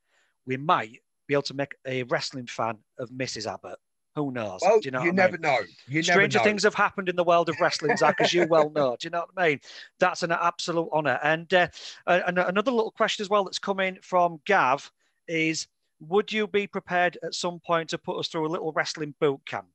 [0.46, 3.52] we might be able to make a wrestling fan of Mrs.
[3.52, 3.80] Abbott.
[4.14, 4.60] Who knows?
[4.62, 5.40] Well, Do you know you never I mean?
[5.40, 5.58] know.
[5.88, 6.44] You Stranger know.
[6.44, 8.96] things have happened in the world of wrestling, Zak, as you well know.
[9.00, 9.60] Do you know what I mean?
[9.98, 11.18] That's an absolute honour.
[11.24, 11.66] And, uh,
[12.06, 14.88] and another little question as well that's coming from Gav
[15.26, 15.66] is:
[15.98, 19.40] Would you be prepared at some point to put us through a little wrestling boot
[19.46, 19.66] camp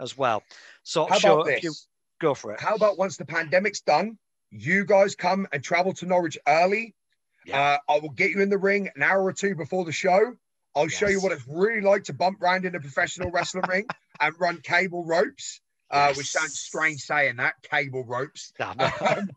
[0.00, 0.42] as well?
[0.82, 1.86] So, How sure, about this?
[2.20, 2.60] Go for it.
[2.60, 4.18] How about once the pandemic's done,
[4.50, 6.94] you guys come and travel to Norwich early?
[7.46, 7.78] Yeah.
[7.88, 10.34] Uh, I will get you in the ring an hour or two before the show.
[10.74, 10.92] I'll yes.
[10.92, 13.86] show you what it's really like to bump around in a professional wrestling ring
[14.20, 15.60] and run cable ropes.
[15.90, 18.52] Uh, which sounds strange saying that cable ropes.
[18.60, 19.30] Um,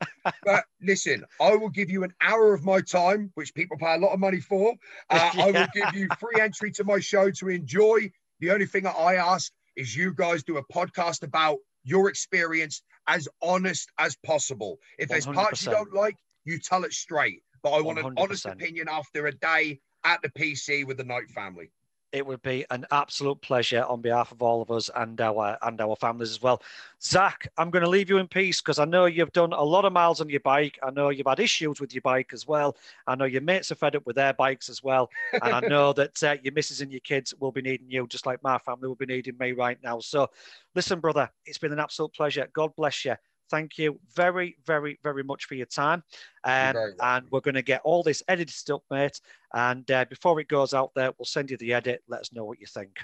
[0.44, 3.98] but listen, I will give you an hour of my time, which people pay a
[3.98, 4.76] lot of money for.
[5.10, 5.44] Uh, yeah.
[5.44, 8.12] I will give you free entry to my show to enjoy.
[8.40, 12.84] The only thing that I ask is you guys do a podcast about your experience
[13.08, 14.78] as honest as possible.
[14.98, 15.34] If there's 100%.
[15.34, 17.42] parts you don't like, you tell it straight.
[17.64, 18.08] But I want 100%.
[18.08, 21.72] an honest opinion after a day at the PC with the Knight family.
[22.12, 25.80] It would be an absolute pleasure on behalf of all of us and our and
[25.80, 26.62] our families as well.
[27.02, 29.86] Zak, I'm going to leave you in peace because I know you've done a lot
[29.86, 30.78] of miles on your bike.
[30.84, 32.76] I know you've had issues with your bike as well.
[33.08, 35.94] I know your mates are fed up with their bikes as well, and I know
[35.94, 38.88] that uh, your missus and your kids will be needing you just like my family
[38.88, 40.00] will be needing me right now.
[40.00, 40.30] So,
[40.76, 42.48] listen, brother, it's been an absolute pleasure.
[42.54, 43.16] God bless you
[43.52, 46.04] thank you very, very, very much for your time.
[46.44, 49.20] Um, and we're going to get all this edited up, mate.
[49.54, 52.02] And uh, before it goes out there, we'll send you the edit.
[52.08, 52.98] Let us know what you think.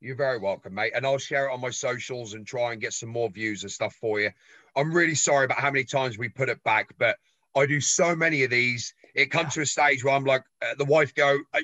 [0.00, 0.92] You're very welcome, mate.
[0.94, 3.72] And I'll share it on my socials and try and get some more views and
[3.72, 4.30] stuff for you.
[4.76, 7.16] I'm really sorry about how many times we put it back, but
[7.56, 8.92] I do so many of these.
[9.14, 9.50] It comes yeah.
[9.50, 11.60] to a stage where I'm like, uh, the wife go, uh,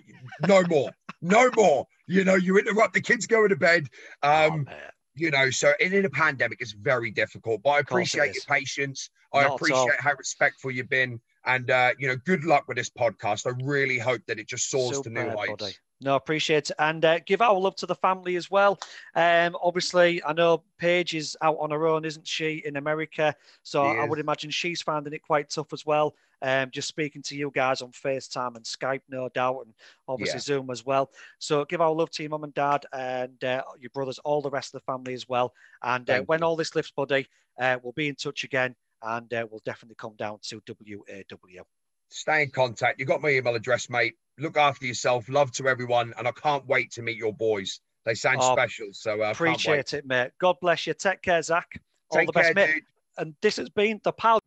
[0.49, 1.87] no more, no more.
[2.07, 3.89] You know, you interrupt the kids going to bed.
[4.22, 4.74] Oh, um, oh,
[5.15, 7.63] you know, so in, in a pandemic, it's very difficult.
[7.63, 9.11] But I appreciate your patience.
[9.33, 11.21] I Not appreciate how respectful you've been.
[11.45, 13.47] And, uh, you know, good luck with this podcast.
[13.47, 15.55] I really hope that it just soars Super, to new heights.
[15.59, 15.73] Buddy.
[16.01, 16.77] No, appreciate it.
[16.79, 18.79] And uh, give our love to the family as well.
[19.15, 23.35] Um, obviously, I know Paige is out on her own, isn't she, in America?
[23.63, 26.15] So I would imagine she's finding it quite tough as well.
[26.43, 29.74] Um, just speaking to you guys on FaceTime and Skype, no doubt, and
[30.09, 30.40] obviously yeah.
[30.40, 31.11] Zoom as well.
[31.38, 34.51] So give our love to your mum and dad and uh, your brothers, all the
[34.51, 35.55] rest of the family as well.
[35.82, 37.28] And uh, when all this lifts, buddy,
[37.61, 41.62] uh, we'll be in touch again and uh, we'll definitely come down to WAW.
[42.11, 43.01] Stay in contact.
[43.01, 44.14] You got my email address, mate.
[44.38, 45.28] Look after yourself.
[45.28, 46.12] Love to everyone.
[46.18, 47.80] And I can't wait to meet your boys.
[48.05, 48.88] They sound oh, special.
[48.93, 50.32] So uh, appreciate it, mate.
[50.38, 50.95] God bless you.
[50.95, 51.80] Take care, Zak.
[52.11, 52.74] All Take the best, care, mate.
[52.74, 52.82] Dude.
[53.18, 54.40] And this has been the Pal